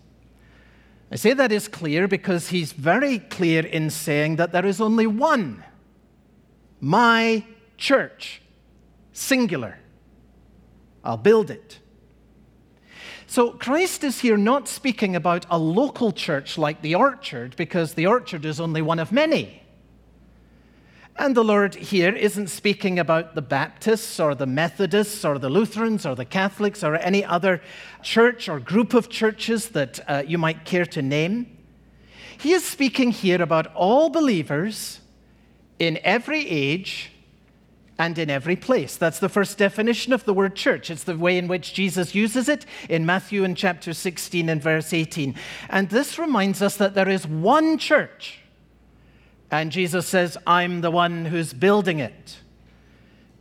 I 1.11 1.17
say 1.17 1.33
that 1.33 1.51
is 1.51 1.67
clear 1.67 2.07
because 2.07 2.49
he's 2.49 2.71
very 2.71 3.19
clear 3.19 3.65
in 3.65 3.89
saying 3.89 4.37
that 4.37 4.53
there 4.53 4.65
is 4.65 4.79
only 4.79 5.07
one, 5.07 5.63
my 6.79 7.43
church, 7.77 8.41
singular. 9.11 9.79
I'll 11.03 11.17
build 11.17 11.49
it. 11.49 11.79
So 13.29 13.51
Christ 13.51 14.03
is 14.03 14.21
here 14.21 14.37
not 14.37 14.67
speaking 14.67 15.15
about 15.15 15.45
a 15.51 15.57
local 15.59 16.11
church 16.11 16.57
like 16.57 16.81
the 16.81 16.95
orchard, 16.95 17.55
because 17.57 17.93
the 17.93 18.07
orchard 18.07 18.43
is 18.43 18.59
only 18.59 18.81
one 18.81 18.97
of 18.97 19.11
many. 19.11 19.61
And 21.15 21.37
the 21.37 21.43
Lord 21.43 21.75
here 21.75 22.15
isn't 22.15 22.47
speaking 22.47 22.97
about 22.97 23.35
the 23.35 23.43
Baptists 23.43 24.19
or 24.19 24.33
the 24.33 24.47
Methodists 24.47 25.23
or 25.23 25.37
the 25.37 25.47
Lutherans 25.47 26.07
or 26.07 26.15
the 26.15 26.25
Catholics 26.25 26.83
or 26.83 26.95
any 26.95 27.23
other 27.23 27.61
church 28.01 28.49
or 28.49 28.59
group 28.59 28.95
of 28.95 29.09
churches 29.09 29.69
that 29.69 29.99
uh, 30.09 30.23
you 30.25 30.39
might 30.39 30.65
care 30.65 30.87
to 30.87 31.03
name. 31.03 31.55
He 32.39 32.53
is 32.53 32.65
speaking 32.65 33.11
here 33.11 33.43
about 33.43 33.67
all 33.75 34.09
believers 34.09 35.01
in 35.77 35.99
every 36.03 36.49
age 36.49 37.11
and 37.99 38.17
in 38.17 38.29
every 38.29 38.55
place. 38.55 38.95
That's 38.95 39.19
the 39.19 39.27
first 39.27 39.57
definition 39.57 40.13
of 40.13 40.23
the 40.23 40.33
word 40.33 40.55
church. 40.55 40.89
It's 40.89 41.03
the 41.03 41.17
way 41.17 41.37
in 41.37 41.49
which 41.49 41.73
Jesus 41.73 42.15
uses 42.15 42.47
it 42.47 42.65
in 42.87 43.05
Matthew 43.05 43.43
in 43.43 43.55
chapter 43.55 43.93
16 43.93 44.47
and 44.47 44.63
verse 44.63 44.93
18. 44.93 45.35
And 45.69 45.89
this 45.89 46.17
reminds 46.17 46.61
us 46.61 46.77
that 46.77 46.95
there 46.95 47.09
is 47.09 47.27
one 47.27 47.77
church. 47.77 48.39
And 49.51 49.69
Jesus 49.71 50.07
says, 50.07 50.37
I'm 50.47 50.79
the 50.79 50.91
one 50.91 51.25
who's 51.25 51.53
building 51.53 51.99
it. 51.99 52.37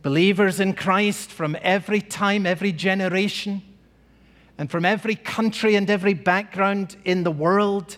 Believers 0.01 0.59
in 0.59 0.73
Christ 0.73 1.31
from 1.31 1.55
every 1.61 2.01
time, 2.01 2.45
every 2.45 2.73
generation, 2.73 3.61
and 4.57 4.69
from 4.69 4.83
every 4.83 5.15
country 5.15 5.75
and 5.75 5.89
every 5.89 6.13
background 6.13 6.97
in 7.05 7.23
the 7.23 7.31
world 7.31 7.97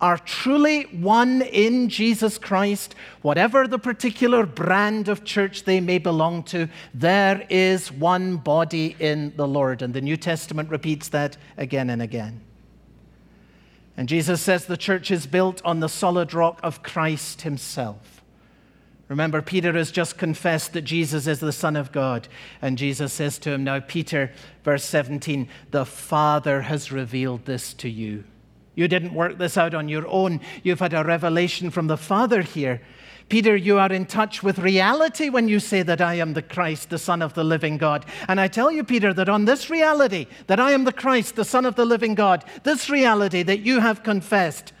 are 0.00 0.18
truly 0.18 0.84
one 0.84 1.42
in 1.42 1.88
Jesus 1.88 2.38
Christ, 2.38 2.94
whatever 3.22 3.68
the 3.68 3.78
particular 3.78 4.46
brand 4.46 5.08
of 5.08 5.24
church 5.24 5.64
they 5.64 5.80
may 5.80 5.98
belong 5.98 6.42
to, 6.44 6.68
there 6.94 7.46
is 7.50 7.92
one 7.92 8.36
body 8.36 8.96
in 8.98 9.34
the 9.36 9.46
Lord. 9.46 9.82
And 9.82 9.92
the 9.92 10.00
New 10.00 10.16
Testament 10.16 10.70
repeats 10.70 11.08
that 11.08 11.36
again 11.56 11.90
and 11.90 12.00
again. 12.00 12.40
And 13.96 14.08
Jesus 14.08 14.40
says 14.40 14.64
the 14.64 14.76
church 14.76 15.10
is 15.10 15.26
built 15.26 15.60
on 15.64 15.80
the 15.80 15.88
solid 15.88 16.32
rock 16.32 16.60
of 16.62 16.82
Christ 16.82 17.42
Himself. 17.42 18.20
Remember, 19.08 19.42
Peter 19.42 19.72
has 19.72 19.90
just 19.90 20.16
confessed 20.16 20.72
that 20.72 20.82
Jesus 20.82 21.26
is 21.26 21.40
the 21.40 21.50
Son 21.50 21.74
of 21.74 21.90
God. 21.90 22.28
And 22.62 22.78
Jesus 22.78 23.12
says 23.12 23.40
to 23.40 23.50
him, 23.50 23.64
Now, 23.64 23.80
Peter, 23.80 24.32
verse 24.62 24.84
17, 24.84 25.48
the 25.72 25.84
Father 25.84 26.62
has 26.62 26.92
revealed 26.92 27.44
this 27.44 27.74
to 27.74 27.90
you. 27.90 28.22
You 28.80 28.88
didn't 28.88 29.12
work 29.12 29.36
this 29.36 29.58
out 29.58 29.74
on 29.74 29.90
your 29.90 30.08
own. 30.08 30.40
You've 30.62 30.80
had 30.80 30.94
a 30.94 31.04
revelation 31.04 31.68
from 31.68 31.86
the 31.86 31.98
Father 31.98 32.40
here. 32.40 32.80
Peter, 33.28 33.54
you 33.54 33.78
are 33.78 33.92
in 33.92 34.06
touch 34.06 34.42
with 34.42 34.58
reality 34.58 35.28
when 35.28 35.48
you 35.48 35.60
say 35.60 35.82
that 35.82 36.00
I 36.00 36.14
am 36.14 36.32
the 36.32 36.40
Christ, 36.40 36.88
the 36.88 36.96
Son 36.96 37.20
of 37.20 37.34
the 37.34 37.44
living 37.44 37.76
God. 37.76 38.06
And 38.26 38.40
I 38.40 38.48
tell 38.48 38.72
you, 38.72 38.82
Peter, 38.82 39.12
that 39.12 39.28
on 39.28 39.44
this 39.44 39.68
reality, 39.68 40.28
that 40.46 40.58
I 40.58 40.70
am 40.70 40.84
the 40.84 40.94
Christ, 40.94 41.36
the 41.36 41.44
Son 41.44 41.66
of 41.66 41.74
the 41.74 41.84
living 41.84 42.14
God, 42.14 42.42
this 42.62 42.88
reality 42.88 43.42
that 43.42 43.60
you 43.60 43.80
have 43.80 44.02
confessed, 44.02 44.72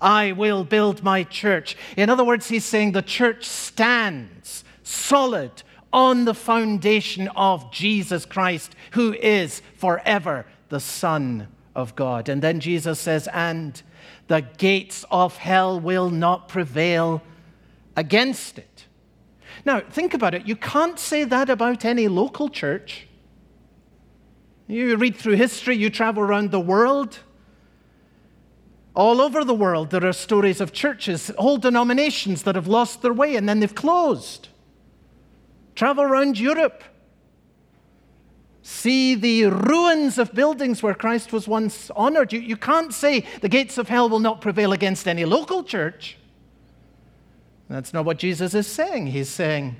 I 0.00 0.30
will 0.30 0.62
build 0.62 1.02
my 1.02 1.24
church. 1.24 1.76
In 1.96 2.10
other 2.10 2.22
words, 2.24 2.46
he's 2.46 2.64
saying 2.64 2.92
the 2.92 3.02
church 3.02 3.44
stands 3.44 4.62
solid 4.84 5.50
on 5.92 6.26
the 6.26 6.34
foundation 6.34 7.26
of 7.34 7.72
Jesus 7.72 8.24
Christ, 8.24 8.76
who 8.92 9.14
is 9.14 9.62
forever 9.74 10.46
the 10.68 10.78
Son 10.78 11.48
of 11.78 11.94
God. 11.94 12.28
And 12.28 12.42
then 12.42 12.60
Jesus 12.60 12.98
says, 12.98 13.28
and 13.32 13.80
the 14.26 14.40
gates 14.40 15.04
of 15.10 15.36
hell 15.36 15.78
will 15.80 16.10
not 16.10 16.48
prevail 16.48 17.22
against 17.96 18.58
it. 18.58 18.84
Now, 19.64 19.80
think 19.80 20.12
about 20.12 20.34
it. 20.34 20.46
You 20.46 20.56
can't 20.56 20.98
say 20.98 21.24
that 21.24 21.48
about 21.48 21.84
any 21.84 22.08
local 22.08 22.48
church. 22.48 23.06
You 24.66 24.96
read 24.96 25.16
through 25.16 25.36
history, 25.36 25.76
you 25.76 25.88
travel 25.88 26.22
around 26.22 26.50
the 26.50 26.60
world. 26.60 27.20
All 28.94 29.20
over 29.20 29.44
the 29.44 29.54
world, 29.54 29.90
there 29.90 30.04
are 30.04 30.12
stories 30.12 30.60
of 30.60 30.72
churches, 30.72 31.30
whole 31.38 31.58
denominations 31.58 32.42
that 32.42 32.56
have 32.56 32.66
lost 32.66 33.02
their 33.02 33.12
way 33.12 33.36
and 33.36 33.48
then 33.48 33.60
they've 33.60 33.74
closed. 33.74 34.48
Travel 35.76 36.02
around 36.02 36.40
Europe 36.40 36.82
see 38.68 39.14
the 39.14 39.46
ruins 39.46 40.18
of 40.18 40.34
buildings 40.34 40.82
where 40.82 40.92
Christ 40.94 41.32
was 41.32 41.48
once 41.48 41.90
honored. 41.96 42.34
You, 42.34 42.40
you 42.40 42.56
can't 42.56 42.92
say 42.92 43.24
the 43.40 43.48
gates 43.48 43.78
of 43.78 43.88
hell 43.88 44.10
will 44.10 44.20
not 44.20 44.42
prevail 44.42 44.72
against 44.74 45.08
any 45.08 45.24
local 45.24 45.64
church. 45.64 46.18
That's 47.70 47.94
not 47.94 48.04
what 48.04 48.18
Jesus 48.18 48.52
is 48.54 48.66
saying. 48.66 49.06
He's 49.06 49.30
saying, 49.30 49.76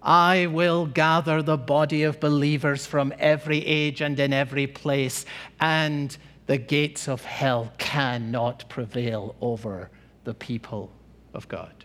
I 0.00 0.46
will 0.46 0.86
gather 0.86 1.42
the 1.42 1.56
body 1.56 2.04
of 2.04 2.20
believers 2.20 2.86
from 2.86 3.12
every 3.18 3.66
age 3.66 4.00
and 4.00 4.18
in 4.20 4.32
every 4.32 4.68
place, 4.68 5.26
and 5.60 6.16
the 6.46 6.58
gates 6.58 7.08
of 7.08 7.24
hell 7.24 7.72
cannot 7.78 8.68
prevail 8.68 9.34
over 9.40 9.90
the 10.22 10.34
people 10.34 10.92
of 11.32 11.48
God. 11.48 11.84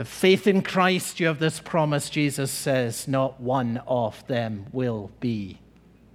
You 0.00 0.04
have 0.04 0.08
faith 0.08 0.46
in 0.46 0.62
Christ, 0.62 1.20
you 1.20 1.26
have 1.26 1.40
this 1.40 1.60
promise, 1.60 2.08
Jesus 2.08 2.50
says, 2.50 3.06
not 3.06 3.38
one 3.38 3.82
of 3.86 4.26
them 4.28 4.64
will 4.72 5.10
be 5.20 5.58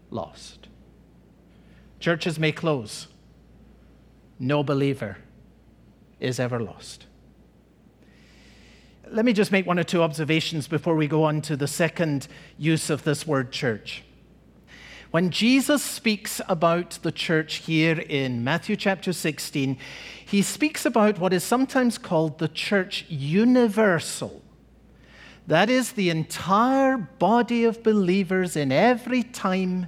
lost. 0.10 0.70
Churches 2.00 2.40
may 2.40 2.52
close, 2.52 3.06
no 4.40 4.64
believer 4.64 5.20
is 6.20 6.40
ever 6.40 6.60
lost. 6.60 7.06
Let 9.08 9.24
me 9.24 9.34
just 9.34 9.52
make 9.52 9.68
one 9.68 9.78
or 9.78 9.84
two 9.84 10.02
observations 10.02 10.68
before 10.68 10.96
we 10.96 11.08
go 11.08 11.22
on 11.22 11.42
to 11.42 11.56
the 11.56 11.68
second 11.68 12.28
use 12.58 12.90
of 12.90 13.04
this 13.04 13.28
word 13.28 13.52
church. 13.52 14.04
When 15.16 15.30
Jesus 15.30 15.82
speaks 15.82 16.42
about 16.50 17.00
the 17.02 17.12
church 17.14 17.64
here 17.68 18.00
in 18.00 18.44
Matthew 18.44 18.76
chapter 18.76 19.14
16, 19.14 19.78
he 20.26 20.42
speaks 20.42 20.86
about 20.86 21.20
what 21.20 21.32
is 21.32 21.42
sometimes 21.42 21.98
called 21.98 22.38
the 22.38 22.50
church 22.50 23.06
universal. 23.08 24.42
That 25.48 25.70
is 25.70 25.94
the 25.94 26.10
entire 26.10 26.98
body 26.98 27.64
of 27.64 27.82
believers 27.82 28.58
in 28.58 28.74
every 28.74 29.24
time 29.24 29.88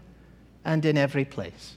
and 0.63 0.85
in 0.85 0.97
every 0.97 1.25
place. 1.25 1.75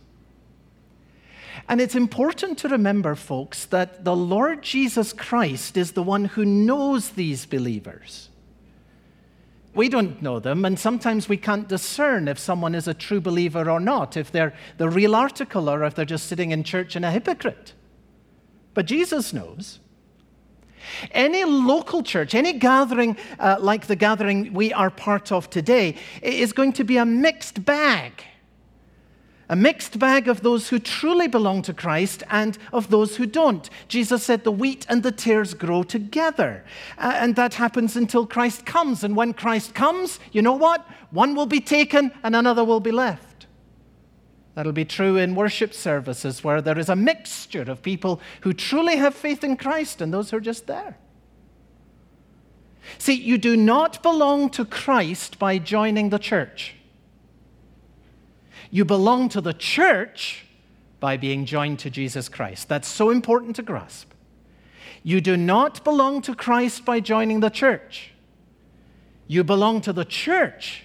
And 1.69 1.81
it's 1.81 1.97
important 1.97 2.57
to 2.59 2.69
remember, 2.69 3.17
folks, 3.17 3.65
that 3.65 4.05
the 4.05 4.15
Lord 4.15 4.63
Jesus 4.63 5.13
Christ 5.13 5.77
is 5.77 5.91
the 5.91 6.05
one 6.05 6.27
who 6.27 6.45
knows 6.45 7.09
these 7.09 7.47
believers. 7.47 8.29
We 9.73 9.89
don't 9.89 10.21
know 10.21 10.41
them, 10.41 10.65
and 10.65 10.79
sometimes 10.79 11.29
we 11.29 11.37
can't 11.37 11.69
discern 11.69 12.27
if 12.27 12.39
someone 12.39 12.75
is 12.75 12.89
a 12.89 12.95
true 12.95 13.21
believer 13.21 13.71
or 13.71 13.79
not, 13.79 14.17
if 14.17 14.33
they're 14.33 14.53
the 14.79 14.89
real 14.89 15.15
article 15.15 15.71
or 15.71 15.85
if 15.85 15.95
they're 15.95 16.05
just 16.05 16.27
sitting 16.27 16.51
in 16.51 16.65
church 16.65 16.97
and 16.97 17.05
a 17.05 17.11
hypocrite. 17.11 17.75
But 18.75 18.87
Jesus 18.87 19.33
knows. 19.33 19.79
Any 21.13 21.45
local 21.45 22.03
church, 22.03 22.35
any 22.35 22.55
gathering 22.55 23.17
uh, 23.39 23.59
like 23.61 23.87
the 23.87 23.97
gathering 23.97 24.53
we 24.53 24.73
are 24.73 24.91
part 24.91 25.31
of 25.31 25.51
today, 25.51 25.97
is 26.23 26.53
going 26.53 26.73
to 26.75 26.85
be 26.85 26.97
a 26.97 27.05
mixed 27.05 27.65
bag 27.65 28.25
a 29.51 29.57
mixed 29.57 29.99
bag 29.99 30.29
of 30.29 30.43
those 30.43 30.69
who 30.69 30.79
truly 30.79 31.27
belong 31.27 31.61
to 31.63 31.75
Christ 31.75 32.23
and 32.31 32.57
of 32.73 32.89
those 32.89 33.17
who 33.17 33.27
don't. 33.27 33.69
Jesus 33.89 34.23
said 34.23 34.45
the 34.45 34.53
wheat 34.53 34.87
and 34.89 35.03
the 35.03 35.11
tares 35.11 35.55
grow 35.55 35.83
together. 35.83 36.65
Uh, 36.97 37.15
and 37.17 37.35
that 37.35 37.55
happens 37.55 37.97
until 37.97 38.29
Christ 38.29 38.65
comes. 38.65 39.03
And 39.03 39.17
when 39.17 39.33
Christ 39.33 39.75
comes, 39.75 40.21
you 40.31 40.41
know 40.41 40.53
what? 40.53 40.89
One 41.11 41.35
will 41.35 41.47
be 41.47 41.61
taken 41.61 42.13
and 42.23 42.37
another 42.37 42.63
will 42.63 42.79
be 42.79 42.93
left. 42.93 43.49
That'll 44.55 44.71
be 44.71 44.85
true 44.85 45.17
in 45.17 45.35
worship 45.35 45.75
services 45.75 46.45
where 46.45 46.63
there 46.63 46.79
is 46.79 46.89
a 46.89 46.95
mixture 46.95 47.63
of 47.63 47.83
people 47.83 48.21
who 48.43 48.53
truly 48.53 48.99
have 48.99 49.17
faith 49.17 49.43
in 49.43 49.57
Christ 49.57 50.01
and 50.01 50.15
those 50.15 50.31
who 50.31 50.37
are 50.37 50.41
just 50.41 50.69
there. 50.69 50.97
See, 52.99 53.15
you 53.15 53.37
do 53.37 53.57
not 53.57 54.01
belong 54.01 54.51
to 54.51 54.65
Christ 54.65 55.41
by 55.41 55.59
joining 55.59 56.11
the 56.11 56.19
church. 56.21 56.77
You 58.71 58.85
belong 58.85 59.29
to 59.31 59.41
the 59.41 59.53
church 59.53 60.47
by 61.01 61.17
being 61.17 61.45
joined 61.45 61.79
to 61.81 61.91
Jesus 61.91 62.29
Christ. 62.29 62.69
That's 62.69 62.89
so 62.89 63.11
important 63.11 63.57
to 63.57 63.63
grasp. 63.63 64.11
You 65.03 65.21
do 65.21 65.37
not 65.37 65.83
belong 65.83 66.23
to 66.23 66.35
Christ 66.35 66.85
by 66.85 67.01
joining 67.01 67.41
the 67.41 67.49
church. 67.49 68.13
You 69.27 69.45
belong 69.45 69.81
to 69.83 69.93
the 69.93 70.05
church 70.05 70.85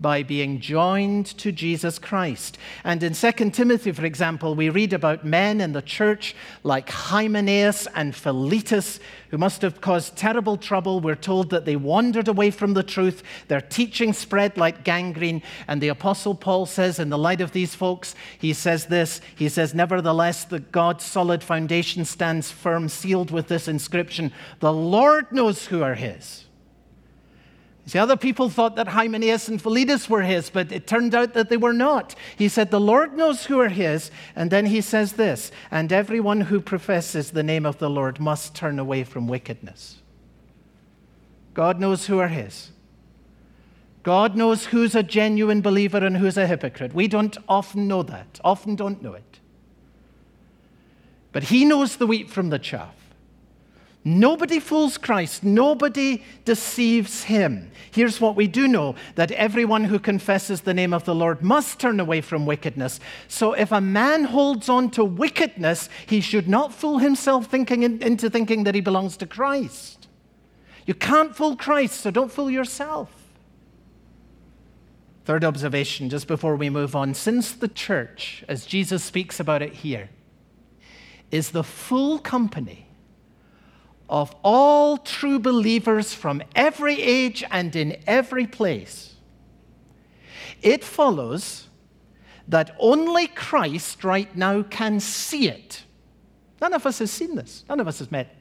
by 0.00 0.22
being 0.22 0.60
joined 0.60 1.26
to 1.38 1.50
Jesus 1.50 1.98
Christ. 1.98 2.58
And 2.84 3.02
in 3.02 3.14
2 3.14 3.32
Timothy, 3.50 3.92
for 3.92 4.04
example, 4.04 4.54
we 4.54 4.68
read 4.68 4.92
about 4.92 5.24
men 5.24 5.60
in 5.60 5.72
the 5.72 5.82
church 5.82 6.34
like 6.62 6.90
Hymenaeus 6.90 7.86
and 7.94 8.14
Philetus, 8.14 9.00
who 9.30 9.38
must 9.38 9.62
have 9.62 9.80
caused 9.80 10.16
terrible 10.16 10.56
trouble. 10.56 11.00
We're 11.00 11.14
told 11.14 11.50
that 11.50 11.64
they 11.64 11.76
wandered 11.76 12.28
away 12.28 12.50
from 12.50 12.74
the 12.74 12.82
truth. 12.82 13.22
Their 13.48 13.60
teaching 13.60 14.12
spread 14.12 14.56
like 14.56 14.84
gangrene. 14.84 15.42
And 15.66 15.80
the 15.80 15.88
Apostle 15.88 16.34
Paul 16.34 16.66
says, 16.66 16.98
in 16.98 17.08
the 17.08 17.18
light 17.18 17.40
of 17.40 17.52
these 17.52 17.74
folks, 17.74 18.14
he 18.38 18.52
says 18.52 18.86
this 18.86 19.20
He 19.34 19.48
says, 19.48 19.74
Nevertheless, 19.74 20.44
the 20.44 20.60
God's 20.60 21.04
solid 21.04 21.42
foundation 21.42 22.04
stands 22.04 22.50
firm, 22.50 22.88
sealed 22.88 23.30
with 23.30 23.48
this 23.48 23.68
inscription 23.68 24.32
The 24.60 24.72
Lord 24.72 25.32
knows 25.32 25.66
who 25.66 25.82
are 25.82 25.94
his. 25.94 26.45
See, 27.86 28.00
other 28.00 28.16
people 28.16 28.50
thought 28.50 28.74
that 28.74 28.88
Hymenaeus 28.88 29.46
and 29.46 29.62
Philetus 29.62 30.10
were 30.10 30.22
his, 30.22 30.50
but 30.50 30.72
it 30.72 30.88
turned 30.88 31.14
out 31.14 31.34
that 31.34 31.48
they 31.48 31.56
were 31.56 31.72
not. 31.72 32.16
He 32.36 32.48
said, 32.48 32.72
The 32.72 32.80
Lord 32.80 33.16
knows 33.16 33.46
who 33.46 33.60
are 33.60 33.68
his. 33.68 34.10
And 34.34 34.50
then 34.50 34.66
he 34.66 34.80
says 34.80 35.12
this, 35.12 35.52
and 35.70 35.92
everyone 35.92 36.42
who 36.42 36.60
professes 36.60 37.30
the 37.30 37.44
name 37.44 37.64
of 37.64 37.78
the 37.78 37.88
Lord 37.88 38.18
must 38.18 38.56
turn 38.56 38.80
away 38.80 39.04
from 39.04 39.28
wickedness. 39.28 39.98
God 41.54 41.78
knows 41.78 42.06
who 42.06 42.18
are 42.18 42.28
his. 42.28 42.70
God 44.02 44.34
knows 44.34 44.66
who's 44.66 44.96
a 44.96 45.02
genuine 45.04 45.60
believer 45.60 45.98
and 45.98 46.16
who's 46.16 46.36
a 46.36 46.46
hypocrite. 46.46 46.92
We 46.92 47.06
don't 47.06 47.36
often 47.48 47.86
know 47.86 48.02
that, 48.02 48.40
often 48.44 48.74
don't 48.74 49.00
know 49.00 49.14
it. 49.14 49.40
But 51.30 51.44
he 51.44 51.64
knows 51.64 51.96
the 51.96 52.06
wheat 52.06 52.30
from 52.30 52.50
the 52.50 52.58
chaff. 52.58 53.05
Nobody 54.08 54.60
fools 54.60 54.98
Christ. 54.98 55.42
Nobody 55.42 56.22
deceives 56.44 57.24
him. 57.24 57.72
Here's 57.90 58.20
what 58.20 58.36
we 58.36 58.46
do 58.46 58.68
know 58.68 58.94
that 59.16 59.32
everyone 59.32 59.82
who 59.82 59.98
confesses 59.98 60.60
the 60.60 60.72
name 60.72 60.94
of 60.94 61.04
the 61.04 61.14
Lord 61.14 61.42
must 61.42 61.80
turn 61.80 61.98
away 61.98 62.20
from 62.20 62.46
wickedness. 62.46 63.00
So 63.26 63.52
if 63.54 63.72
a 63.72 63.80
man 63.80 64.22
holds 64.22 64.68
on 64.68 64.92
to 64.92 65.04
wickedness, 65.04 65.88
he 66.06 66.20
should 66.20 66.48
not 66.48 66.72
fool 66.72 66.98
himself 66.98 67.46
thinking 67.46 67.82
into 67.82 68.30
thinking 68.30 68.62
that 68.62 68.76
he 68.76 68.80
belongs 68.80 69.16
to 69.16 69.26
Christ. 69.26 70.06
You 70.86 70.94
can't 70.94 71.34
fool 71.34 71.56
Christ, 71.56 72.00
so 72.00 72.12
don't 72.12 72.30
fool 72.30 72.48
yourself. 72.48 73.10
Third 75.24 75.42
observation, 75.42 76.10
just 76.10 76.28
before 76.28 76.54
we 76.54 76.70
move 76.70 76.94
on. 76.94 77.12
Since 77.12 77.54
the 77.54 77.66
church, 77.66 78.44
as 78.46 78.66
Jesus 78.66 79.02
speaks 79.02 79.40
about 79.40 79.62
it 79.62 79.72
here, 79.72 80.10
is 81.32 81.50
the 81.50 81.64
full 81.64 82.20
company 82.20 82.85
of 84.08 84.34
all 84.42 84.98
true 84.98 85.38
believers 85.38 86.14
from 86.14 86.42
every 86.54 87.00
age 87.00 87.44
and 87.50 87.74
in 87.74 87.96
every 88.06 88.46
place, 88.46 89.14
it 90.62 90.84
follows 90.84 91.68
that 92.48 92.74
only 92.78 93.26
Christ 93.26 94.04
right 94.04 94.34
now 94.36 94.62
can 94.62 95.00
see 95.00 95.48
it. 95.48 95.82
None 96.60 96.72
of 96.72 96.86
us 96.86 97.00
has 97.00 97.10
seen 97.10 97.34
this. 97.34 97.64
None 97.68 97.80
of 97.80 97.88
us 97.88 97.98
has 97.98 98.10
met, 98.10 98.34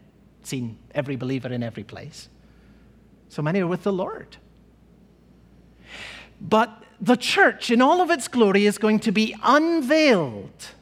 seen 0.43 0.77
every 0.93 1.15
believer 1.15 1.51
in 1.51 1.63
every 1.63 1.83
place. 1.83 2.29
So 3.29 3.41
many 3.41 3.59
are 3.61 3.67
with 3.67 3.83
the 3.83 3.91
Lord. 3.91 4.37
But 6.39 6.83
the 7.01 7.17
church, 7.17 7.71
in 7.71 7.81
all 7.81 8.01
of 8.01 8.09
its 8.09 8.27
glory, 8.27 8.65
is 8.65 8.77
going 8.77 8.99
to 8.99 9.11
be 9.11 9.35
unveiled 9.43 10.74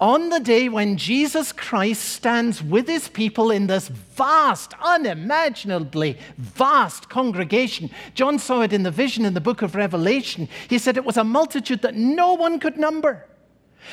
on 0.00 0.28
the 0.28 0.40
day 0.40 0.68
when 0.68 0.96
Jesus 0.96 1.52
Christ 1.52 2.04
stands 2.04 2.62
with 2.62 2.88
his 2.88 3.08
people 3.08 3.50
in 3.50 3.68
this 3.68 3.88
vast, 3.88 4.74
unimaginably 4.80 6.18
vast 6.36 7.08
congregation. 7.08 7.90
John 8.14 8.38
saw 8.38 8.62
it 8.62 8.72
in 8.72 8.82
the 8.82 8.90
vision 8.90 9.24
in 9.24 9.34
the 9.34 9.40
book 9.40 9.62
of 9.62 9.74
Revelation. 9.74 10.48
He 10.68 10.78
said 10.78 10.96
it 10.96 11.04
was 11.04 11.16
a 11.16 11.24
multitude 11.24 11.82
that 11.82 11.94
no 11.94 12.34
one 12.34 12.58
could 12.58 12.76
number. 12.76 13.24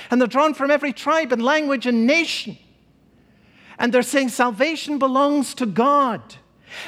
And 0.09 0.19
they're 0.19 0.27
drawn 0.27 0.53
from 0.53 0.71
every 0.71 0.93
tribe 0.93 1.31
and 1.31 1.43
language 1.43 1.85
and 1.85 2.07
nation. 2.07 2.57
And 3.77 3.93
they're 3.93 4.01
saying 4.01 4.29
salvation 4.29 4.97
belongs 4.97 5.53
to 5.55 5.65
God. 5.65 6.35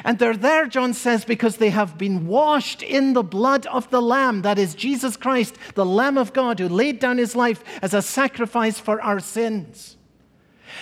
And 0.03 0.19
they're 0.19 0.37
there, 0.37 0.67
John 0.67 0.93
says, 0.93 1.25
because 1.25 1.57
they 1.57 1.69
have 1.69 1.97
been 1.97 2.27
washed 2.27 2.81
in 2.81 3.13
the 3.13 3.23
blood 3.23 3.65
of 3.67 3.89
the 3.89 4.01
Lamb, 4.01 4.41
that 4.43 4.57
is 4.57 4.75
Jesus 4.75 5.17
Christ, 5.17 5.55
the 5.75 5.85
Lamb 5.85 6.17
of 6.17 6.33
God, 6.33 6.59
who 6.59 6.69
laid 6.69 6.99
down 6.99 7.17
his 7.17 7.35
life 7.35 7.63
as 7.81 7.93
a 7.93 8.01
sacrifice 8.01 8.79
for 8.79 9.01
our 9.01 9.19
sins. 9.19 9.97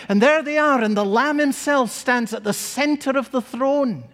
And 0.08 0.22
there 0.22 0.42
they 0.42 0.58
are, 0.58 0.82
and 0.82 0.96
the 0.96 1.06
Lamb 1.06 1.40
himself 1.40 1.92
stands 1.92 2.34
at 2.34 2.44
the 2.44 2.54
center 2.54 3.18
of 3.18 3.32
the 3.32 3.42
throne. 3.42 4.06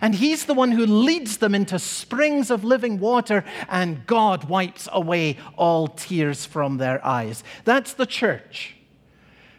And 0.00 0.14
he's 0.14 0.44
the 0.44 0.54
one 0.54 0.72
who 0.72 0.86
leads 0.86 1.38
them 1.38 1.54
into 1.54 1.78
springs 1.78 2.50
of 2.50 2.64
living 2.64 2.98
water, 2.98 3.44
and 3.68 4.06
God 4.06 4.48
wipes 4.48 4.88
away 4.92 5.38
all 5.56 5.88
tears 5.88 6.44
from 6.44 6.78
their 6.78 7.04
eyes. 7.04 7.42
That's 7.64 7.94
the 7.94 8.06
church. 8.06 8.77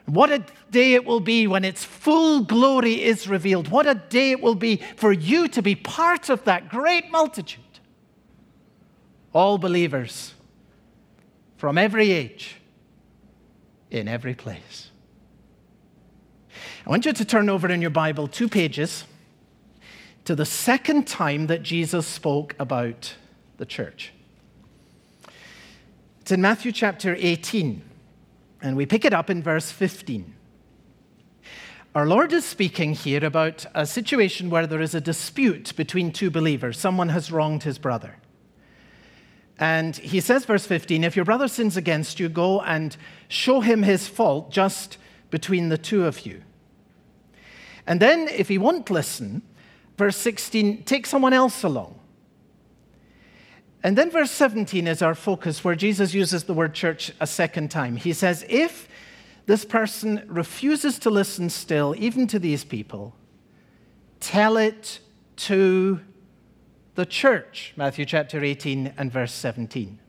What 0.10 0.32
a 0.32 0.43
day 0.72 0.93
it 0.93 1.06
will 1.06 1.19
be 1.19 1.48
when 1.48 1.63
its 1.63 1.84
full 1.84 2.41
glory 2.41 3.04
is 3.04 3.28
revealed. 3.28 3.67
What 3.67 3.88
a 3.88 3.95
day 3.95 4.32
it 4.32 4.41
will 4.41 4.56
be 4.56 4.82
for 4.95 5.12
you 5.12 5.48
to 5.50 5.62
be 5.62 5.76
part 5.76 6.30
of 6.30 6.43
that 6.45 6.69
great 6.69 7.12
multitude. 7.12 7.63
All 9.34 9.58
believers 9.58 10.34
from 11.58 11.78
every 11.78 12.12
age, 12.12 12.56
in 13.91 14.08
every 14.08 14.34
place. 14.34 14.91
I 16.86 16.89
want 16.89 17.06
you 17.06 17.13
to 17.13 17.26
turn 17.26 17.50
over 17.50 17.69
in 17.69 17.82
your 17.82 17.89
Bible 17.89 18.28
two 18.28 18.48
pages 18.48 19.04
to 20.26 20.36
the 20.36 20.45
second 20.45 21.08
time 21.08 21.48
that 21.48 21.63
Jesus 21.63 22.08
spoke 22.08 22.56
about 22.60 23.15
the 23.58 23.65
church. 23.65 24.13
It's 26.22 26.32
in 26.32 26.41
Matthew 26.41 26.72
chapter 26.72 27.15
18. 27.19 27.88
And 28.62 28.76
we 28.76 28.86
pick 28.86 29.06
it 29.06 29.13
up 29.13 29.30
in 29.30 29.41
verse 29.41 29.72
15. 29.72 30.36
Our 31.95 32.06
Lord 32.06 32.32
is 32.34 32.45
speaking 32.45 32.93
here 32.93 33.26
about 33.26 33.65
a 33.74 33.86
situation 33.86 34.50
where 34.50 34.67
there 34.67 34.82
is 34.82 34.93
a 34.93 35.02
dispute 35.02 35.76
between 35.76 36.12
two 36.12 36.30
believers. 36.30 36.78
Someone 36.78 37.10
has 37.10 37.32
wronged 37.32 37.63
his 37.63 37.80
brother. 37.80 38.17
And 39.58 39.98
he 39.98 40.22
says, 40.22 40.45
verse 40.45 40.65
15, 40.65 41.04
if 41.04 41.15
your 41.15 41.26
brother 41.26 41.48
sins 41.48 41.76
against 41.76 42.19
you, 42.19 42.30
go 42.30 42.62
and 42.62 42.95
show 43.28 43.60
him 43.60 43.84
his 43.84 44.08
fault 44.08 44.52
just 44.52 44.98
between 45.32 45.69
the 45.69 45.78
two 45.78 46.06
of 46.06 46.26
you. 46.26 46.43
And 47.86 48.00
then, 48.00 48.30
if 48.30 48.48
he 48.48 48.58
won't 48.58 48.89
listen, 48.89 49.41
verse 49.98 50.15
16, 50.15 50.84
take 50.84 51.06
someone 51.06 51.34
else 51.34 51.63
along. 51.63 51.98
And 53.83 53.97
then 53.97 54.11
verse 54.11 54.31
17 54.31 54.87
is 54.87 55.01
our 55.01 55.15
focus, 55.15 55.63
where 55.63 55.75
Jesus 55.75 56.13
uses 56.13 56.43
the 56.43 56.53
word 56.53 56.73
church 56.73 57.13
a 57.19 57.27
second 57.27 57.71
time. 57.71 57.95
He 57.95 58.11
says, 58.11 58.45
If 58.49 58.89
this 59.45 59.63
person 59.63 60.23
refuses 60.27 60.99
to 60.99 61.09
listen 61.09 61.49
still, 61.49 61.95
even 61.97 62.27
to 62.27 62.39
these 62.39 62.63
people, 62.63 63.15
tell 64.19 64.57
it 64.57 64.99
to 65.37 66.01
the 66.95 67.05
church. 67.05 67.73
Matthew 67.77 68.05
chapter 68.05 68.43
18 68.43 68.93
and 68.97 69.11
verse 69.11 69.31
17. 69.31 69.99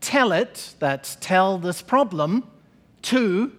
Tell 0.00 0.32
it, 0.32 0.74
that's 0.80 1.16
tell 1.20 1.58
this 1.58 1.80
problem, 1.80 2.50
to 3.02 3.52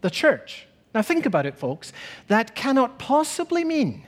the 0.00 0.10
church. 0.10 0.66
Now 0.92 1.02
think 1.02 1.26
about 1.26 1.46
it, 1.46 1.56
folks. 1.56 1.92
That 2.26 2.56
cannot 2.56 2.98
possibly 2.98 3.62
mean 3.62 4.04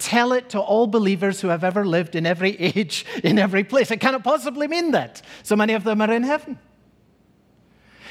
tell 0.00 0.32
it 0.32 0.48
to 0.50 0.60
all 0.60 0.86
believers 0.86 1.40
who 1.40 1.48
have 1.48 1.62
ever 1.62 1.84
lived 1.86 2.16
in 2.16 2.26
every 2.26 2.56
age, 2.60 3.06
in 3.22 3.38
every 3.38 3.62
place. 3.62 3.90
It 3.90 4.00
cannot 4.00 4.24
possibly 4.24 4.66
mean 4.66 4.90
that. 4.92 5.22
So 5.42 5.54
many 5.54 5.74
of 5.74 5.84
them 5.84 6.00
are 6.00 6.12
in 6.12 6.22
heaven. 6.22 6.58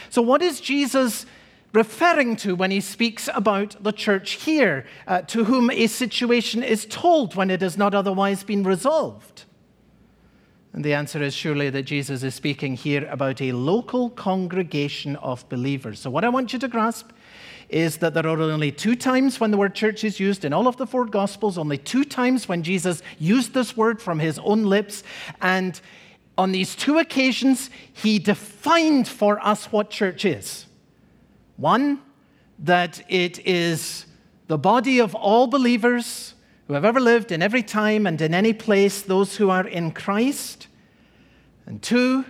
So, 0.09 0.21
what 0.21 0.41
is 0.41 0.59
Jesus 0.59 1.25
referring 1.71 2.35
to 2.37 2.55
when 2.55 2.71
he 2.71 2.81
speaks 2.81 3.29
about 3.33 3.75
the 3.83 3.91
church 3.91 4.31
here, 4.31 4.85
uh, 5.05 5.21
to 5.21 5.43
whom 5.43 5.69
a 5.69 5.85
situation 5.85 6.63
is 6.63 6.87
told 6.89 7.35
when 7.35 7.51
it 7.51 7.61
has 7.61 7.77
not 7.77 7.93
otherwise 7.93 8.43
been 8.43 8.63
resolved? 8.63 9.43
And 10.73 10.83
the 10.83 10.93
answer 10.93 11.21
is 11.21 11.33
surely 11.33 11.69
that 11.71 11.83
Jesus 11.83 12.23
is 12.23 12.35
speaking 12.35 12.75
here 12.75 13.07
about 13.09 13.41
a 13.41 13.51
local 13.51 14.09
congregation 14.09 15.15
of 15.17 15.47
believers. 15.49 15.99
So, 15.99 16.09
what 16.09 16.23
I 16.23 16.29
want 16.29 16.53
you 16.53 16.59
to 16.59 16.67
grasp 16.67 17.11
is 17.69 17.97
that 17.97 18.13
there 18.15 18.25
are 18.25 18.41
only 18.41 18.71
two 18.71 18.95
times 18.95 19.39
when 19.39 19.51
the 19.51 19.57
word 19.57 19.75
church 19.75 20.03
is 20.03 20.19
used 20.19 20.43
in 20.43 20.53
all 20.53 20.67
of 20.67 20.77
the 20.77 20.87
four 20.87 21.05
Gospels, 21.05 21.57
only 21.57 21.77
two 21.77 22.03
times 22.03 22.49
when 22.49 22.63
Jesus 22.63 23.01
used 23.19 23.53
this 23.53 23.77
word 23.77 24.01
from 24.01 24.19
his 24.19 24.39
own 24.39 24.63
lips. 24.63 25.03
And 25.41 25.79
on 26.37 26.51
these 26.51 26.75
two 26.75 26.97
occasions, 26.97 27.69
he 27.93 28.17
defined 28.17 29.07
for 29.07 29.43
us 29.45 29.71
what 29.71 29.89
church 29.91 30.25
is. 30.25 30.65
One, 31.57 32.01
that 32.59 33.03
it 33.07 33.45
is 33.45 34.05
the 34.47 34.57
body 34.57 34.99
of 34.99 35.13
all 35.13 35.47
believers 35.47 36.33
who 36.67 36.73
have 36.73 36.85
ever 36.85 36.99
lived 36.99 37.31
in 37.31 37.41
every 37.41 37.63
time 37.63 38.07
and 38.07 38.19
in 38.19 38.33
any 38.33 38.53
place, 38.53 39.01
those 39.01 39.35
who 39.35 39.49
are 39.49 39.67
in 39.67 39.91
Christ. 39.91 40.67
And 41.65 41.81
two, 41.81 42.25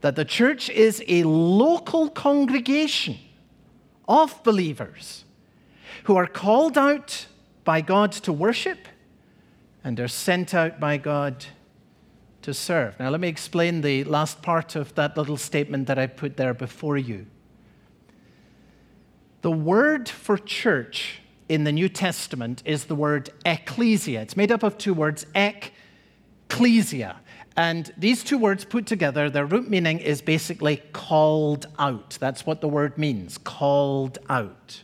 that 0.00 0.16
the 0.16 0.24
church 0.24 0.70
is 0.70 1.02
a 1.08 1.24
local 1.24 2.08
congregation 2.08 3.18
of 4.10 4.42
believers 4.42 5.24
who 6.04 6.16
are 6.16 6.26
called 6.26 6.76
out 6.76 7.26
by 7.64 7.80
God 7.80 8.10
to 8.12 8.32
worship 8.32 8.88
and 9.84 9.98
are 10.00 10.08
sent 10.08 10.52
out 10.52 10.80
by 10.80 10.96
God 10.96 11.46
to 12.42 12.52
serve. 12.52 12.98
Now, 12.98 13.10
let 13.10 13.20
me 13.20 13.28
explain 13.28 13.82
the 13.82 14.02
last 14.04 14.42
part 14.42 14.74
of 14.74 14.94
that 14.96 15.16
little 15.16 15.36
statement 15.36 15.86
that 15.86 15.98
I 15.98 16.08
put 16.08 16.36
there 16.36 16.52
before 16.52 16.98
you. 16.98 17.26
The 19.42 19.52
word 19.52 20.08
for 20.08 20.36
church 20.36 21.20
in 21.48 21.64
the 21.64 21.72
New 21.72 21.88
Testament 21.88 22.62
is 22.66 22.86
the 22.86 22.96
word 22.96 23.30
ecclesia. 23.46 24.22
It's 24.22 24.36
made 24.36 24.50
up 24.50 24.62
of 24.64 24.76
two 24.76 24.92
words, 24.92 25.24
ecclesia. 25.34 27.19
And 27.56 27.92
these 27.96 28.22
two 28.22 28.38
words 28.38 28.64
put 28.64 28.86
together, 28.86 29.28
their 29.28 29.44
root 29.44 29.68
meaning 29.68 29.98
is 29.98 30.22
basically 30.22 30.82
called 30.92 31.66
out. 31.78 32.16
That's 32.20 32.46
what 32.46 32.60
the 32.60 32.68
word 32.68 32.96
means, 32.96 33.38
called 33.38 34.18
out. 34.28 34.82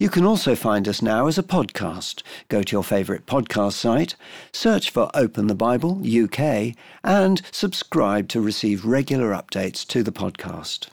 You 0.01 0.09
can 0.09 0.25
also 0.25 0.55
find 0.55 0.89
us 0.89 1.03
now 1.03 1.27
as 1.27 1.37
a 1.37 1.43
podcast. 1.43 2.23
Go 2.49 2.63
to 2.63 2.73
your 2.73 2.83
favourite 2.83 3.27
podcast 3.27 3.75
site, 3.75 4.17
search 4.51 4.89
for 4.89 5.11
Open 5.13 5.47
the 5.47 5.55
Bible 5.55 6.01
UK, 6.03 6.75
and 7.05 7.43
subscribe 7.53 8.27
to 8.29 8.41
receive 8.41 8.87
regular 8.87 9.33
updates 9.33 9.87
to 9.89 10.03
the 10.03 10.11
podcast. 10.11 10.89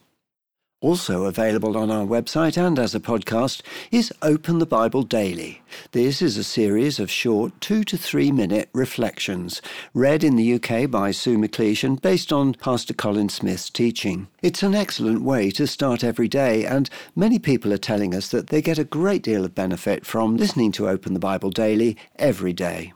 Also 0.79 1.25
available 1.25 1.75
on 1.75 1.89
our 1.89 2.05
website 2.05 2.55
and 2.55 2.77
as 2.77 2.93
a 2.93 2.99
podcast 2.99 3.63
is 3.89 4.13
Open 4.21 4.59
the 4.59 4.65
Bible 4.67 5.01
Daily. 5.01 5.63
This 5.91 6.21
is 6.21 6.37
a 6.37 6.43
series 6.43 6.99
of 6.99 7.09
short 7.09 7.51
two 7.59 7.83
to 7.85 7.97
three 7.97 8.31
minute 8.31 8.69
reflections, 8.73 9.59
read 9.95 10.23
in 10.23 10.35
the 10.35 10.53
UK 10.53 10.87
by 10.87 11.09
Sue 11.09 11.39
McLeish 11.39 11.83
and 11.83 11.99
based 11.99 12.31
on 12.31 12.53
Pastor 12.53 12.93
Colin 12.93 13.27
Smith's 13.27 13.71
teaching. 13.71 14.27
It's 14.43 14.61
an 14.61 14.75
excellent 14.75 15.23
way 15.23 15.49
to 15.49 15.65
start 15.65 16.03
every 16.03 16.27
day, 16.27 16.63
and 16.63 16.91
many 17.15 17.39
people 17.39 17.73
are 17.73 17.79
telling 17.79 18.13
us 18.13 18.29
that 18.29 18.47
they 18.47 18.61
get 18.61 18.77
a 18.77 18.83
great 18.83 19.23
deal 19.23 19.45
of 19.45 19.55
benefit 19.55 20.05
from 20.05 20.37
listening 20.37 20.71
to 20.73 20.89
Open 20.89 21.15
the 21.15 21.19
Bible 21.19 21.49
Daily 21.49 21.97
every 22.17 22.53
day. 22.53 22.93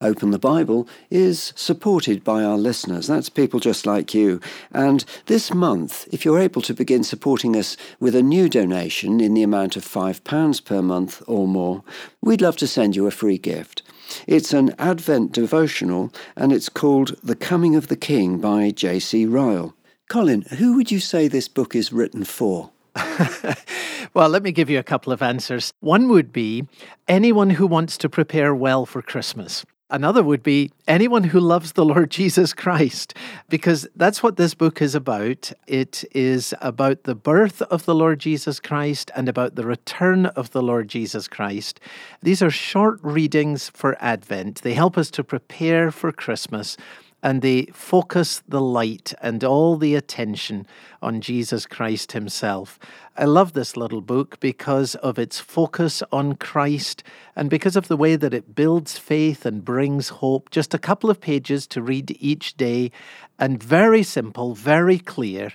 Open 0.00 0.32
the 0.32 0.38
Bible 0.38 0.88
is 1.08 1.52
supported 1.56 2.24
by 2.24 2.42
our 2.42 2.58
listeners. 2.58 3.06
That's 3.06 3.28
people 3.28 3.60
just 3.60 3.86
like 3.86 4.12
you. 4.12 4.40
And 4.72 5.04
this 5.26 5.54
month, 5.54 6.08
if 6.12 6.24
you're 6.24 6.40
able 6.40 6.62
to 6.62 6.74
begin 6.74 7.04
supporting 7.04 7.56
us 7.56 7.76
with 8.00 8.14
a 8.14 8.22
new 8.22 8.48
donation 8.48 9.20
in 9.20 9.34
the 9.34 9.44
amount 9.44 9.76
of 9.76 9.84
£5 9.84 10.64
per 10.64 10.82
month 10.82 11.22
or 11.26 11.46
more, 11.46 11.84
we'd 12.20 12.42
love 12.42 12.56
to 12.58 12.66
send 12.66 12.96
you 12.96 13.06
a 13.06 13.12
free 13.12 13.38
gift. 13.38 13.82
It's 14.26 14.52
an 14.52 14.74
Advent 14.78 15.32
devotional 15.32 16.12
and 16.36 16.52
it's 16.52 16.68
called 16.68 17.16
The 17.22 17.36
Coming 17.36 17.76
of 17.76 17.86
the 17.86 17.96
King 17.96 18.38
by 18.38 18.72
J.C. 18.72 19.26
Ryle. 19.26 19.74
Colin, 20.10 20.42
who 20.58 20.74
would 20.74 20.90
you 20.90 21.00
say 21.00 21.28
this 21.28 21.48
book 21.48 21.74
is 21.74 21.92
written 21.92 22.24
for? 22.24 22.72
well, 24.14 24.28
let 24.28 24.42
me 24.42 24.52
give 24.52 24.68
you 24.68 24.78
a 24.78 24.84
couple 24.84 25.12
of 25.12 25.22
answers. 25.22 25.72
One 25.80 26.08
would 26.08 26.32
be 26.32 26.66
anyone 27.08 27.50
who 27.50 27.66
wants 27.66 27.96
to 27.98 28.08
prepare 28.08 28.54
well 28.54 28.86
for 28.86 29.00
Christmas. 29.00 29.64
Another 29.90 30.22
would 30.22 30.42
be 30.42 30.70
anyone 30.88 31.24
who 31.24 31.38
loves 31.38 31.72
the 31.72 31.84
Lord 31.84 32.10
Jesus 32.24 32.54
Christ, 32.54 33.14
because 33.50 33.86
that's 33.94 34.22
what 34.22 34.36
this 34.36 34.54
book 34.54 34.80
is 34.80 34.94
about. 34.94 35.52
It 35.66 36.04
is 36.12 36.54
about 36.62 37.04
the 37.04 37.14
birth 37.14 37.60
of 37.62 37.84
the 37.84 37.94
Lord 37.94 38.18
Jesus 38.18 38.60
Christ 38.60 39.10
and 39.14 39.28
about 39.28 39.56
the 39.56 39.66
return 39.66 40.26
of 40.26 40.52
the 40.52 40.62
Lord 40.62 40.88
Jesus 40.88 41.28
Christ. 41.28 41.80
These 42.22 42.40
are 42.40 42.50
short 42.50 42.98
readings 43.02 43.68
for 43.68 43.96
Advent. 44.00 44.62
They 44.62 44.74
help 44.74 44.96
us 44.96 45.10
to 45.12 45.22
prepare 45.22 45.90
for 45.90 46.12
Christmas 46.12 46.78
and 47.24 47.40
they 47.40 47.64
focus 47.72 48.42
the 48.46 48.60
light 48.60 49.14
and 49.22 49.42
all 49.42 49.78
the 49.78 49.94
attention 49.94 50.66
on 51.00 51.22
Jesus 51.22 51.64
Christ 51.64 52.12
Himself. 52.12 52.78
I 53.16 53.24
love 53.24 53.54
this 53.54 53.78
little 53.78 54.02
book 54.02 54.38
because 54.40 54.94
of 54.96 55.18
its 55.18 55.40
focus 55.40 56.02
on 56.12 56.36
Christ 56.36 57.02
and 57.34 57.48
because 57.48 57.76
of 57.76 57.88
the 57.88 57.96
way 57.96 58.16
that 58.16 58.34
it 58.34 58.54
builds 58.54 58.98
faith 58.98 59.46
and 59.46 59.64
brings 59.64 60.10
hope. 60.10 60.50
Just 60.50 60.74
a 60.74 60.78
couple 60.78 61.08
of 61.08 61.18
pages 61.18 61.66
to 61.68 61.80
read 61.80 62.14
each 62.20 62.58
day, 62.58 62.92
and 63.38 63.60
very 63.60 64.02
simple, 64.02 64.54
very 64.54 64.98
clear, 64.98 65.50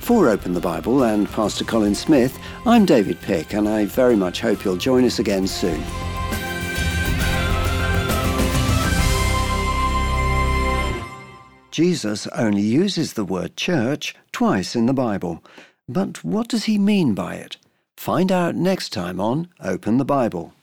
For 0.00 0.28
Open 0.28 0.54
the 0.54 0.60
Bible 0.60 1.04
and 1.04 1.28
Pastor 1.28 1.64
Colin 1.64 1.94
Smith, 1.94 2.38
I'm 2.64 2.86
David 2.86 3.20
Pick, 3.20 3.52
and 3.52 3.68
I 3.68 3.84
very 3.84 4.16
much 4.16 4.40
hope 4.40 4.64
you'll 4.64 4.76
join 4.76 5.04
us 5.04 5.18
again 5.18 5.46
soon. 5.46 5.82
Jesus 11.70 12.26
only 12.28 12.62
uses 12.62 13.12
the 13.12 13.24
word 13.24 13.56
church 13.56 14.16
twice 14.32 14.74
in 14.74 14.86
the 14.86 14.94
Bible. 14.94 15.44
But 15.88 16.24
what 16.24 16.48
does 16.48 16.64
he 16.64 16.78
mean 16.78 17.14
by 17.14 17.34
it? 17.34 17.56
Find 18.00 18.32
out 18.32 18.54
next 18.54 18.94
time 18.94 19.20
on 19.20 19.48
Open 19.60 19.98
the 19.98 20.06
Bible. 20.06 20.54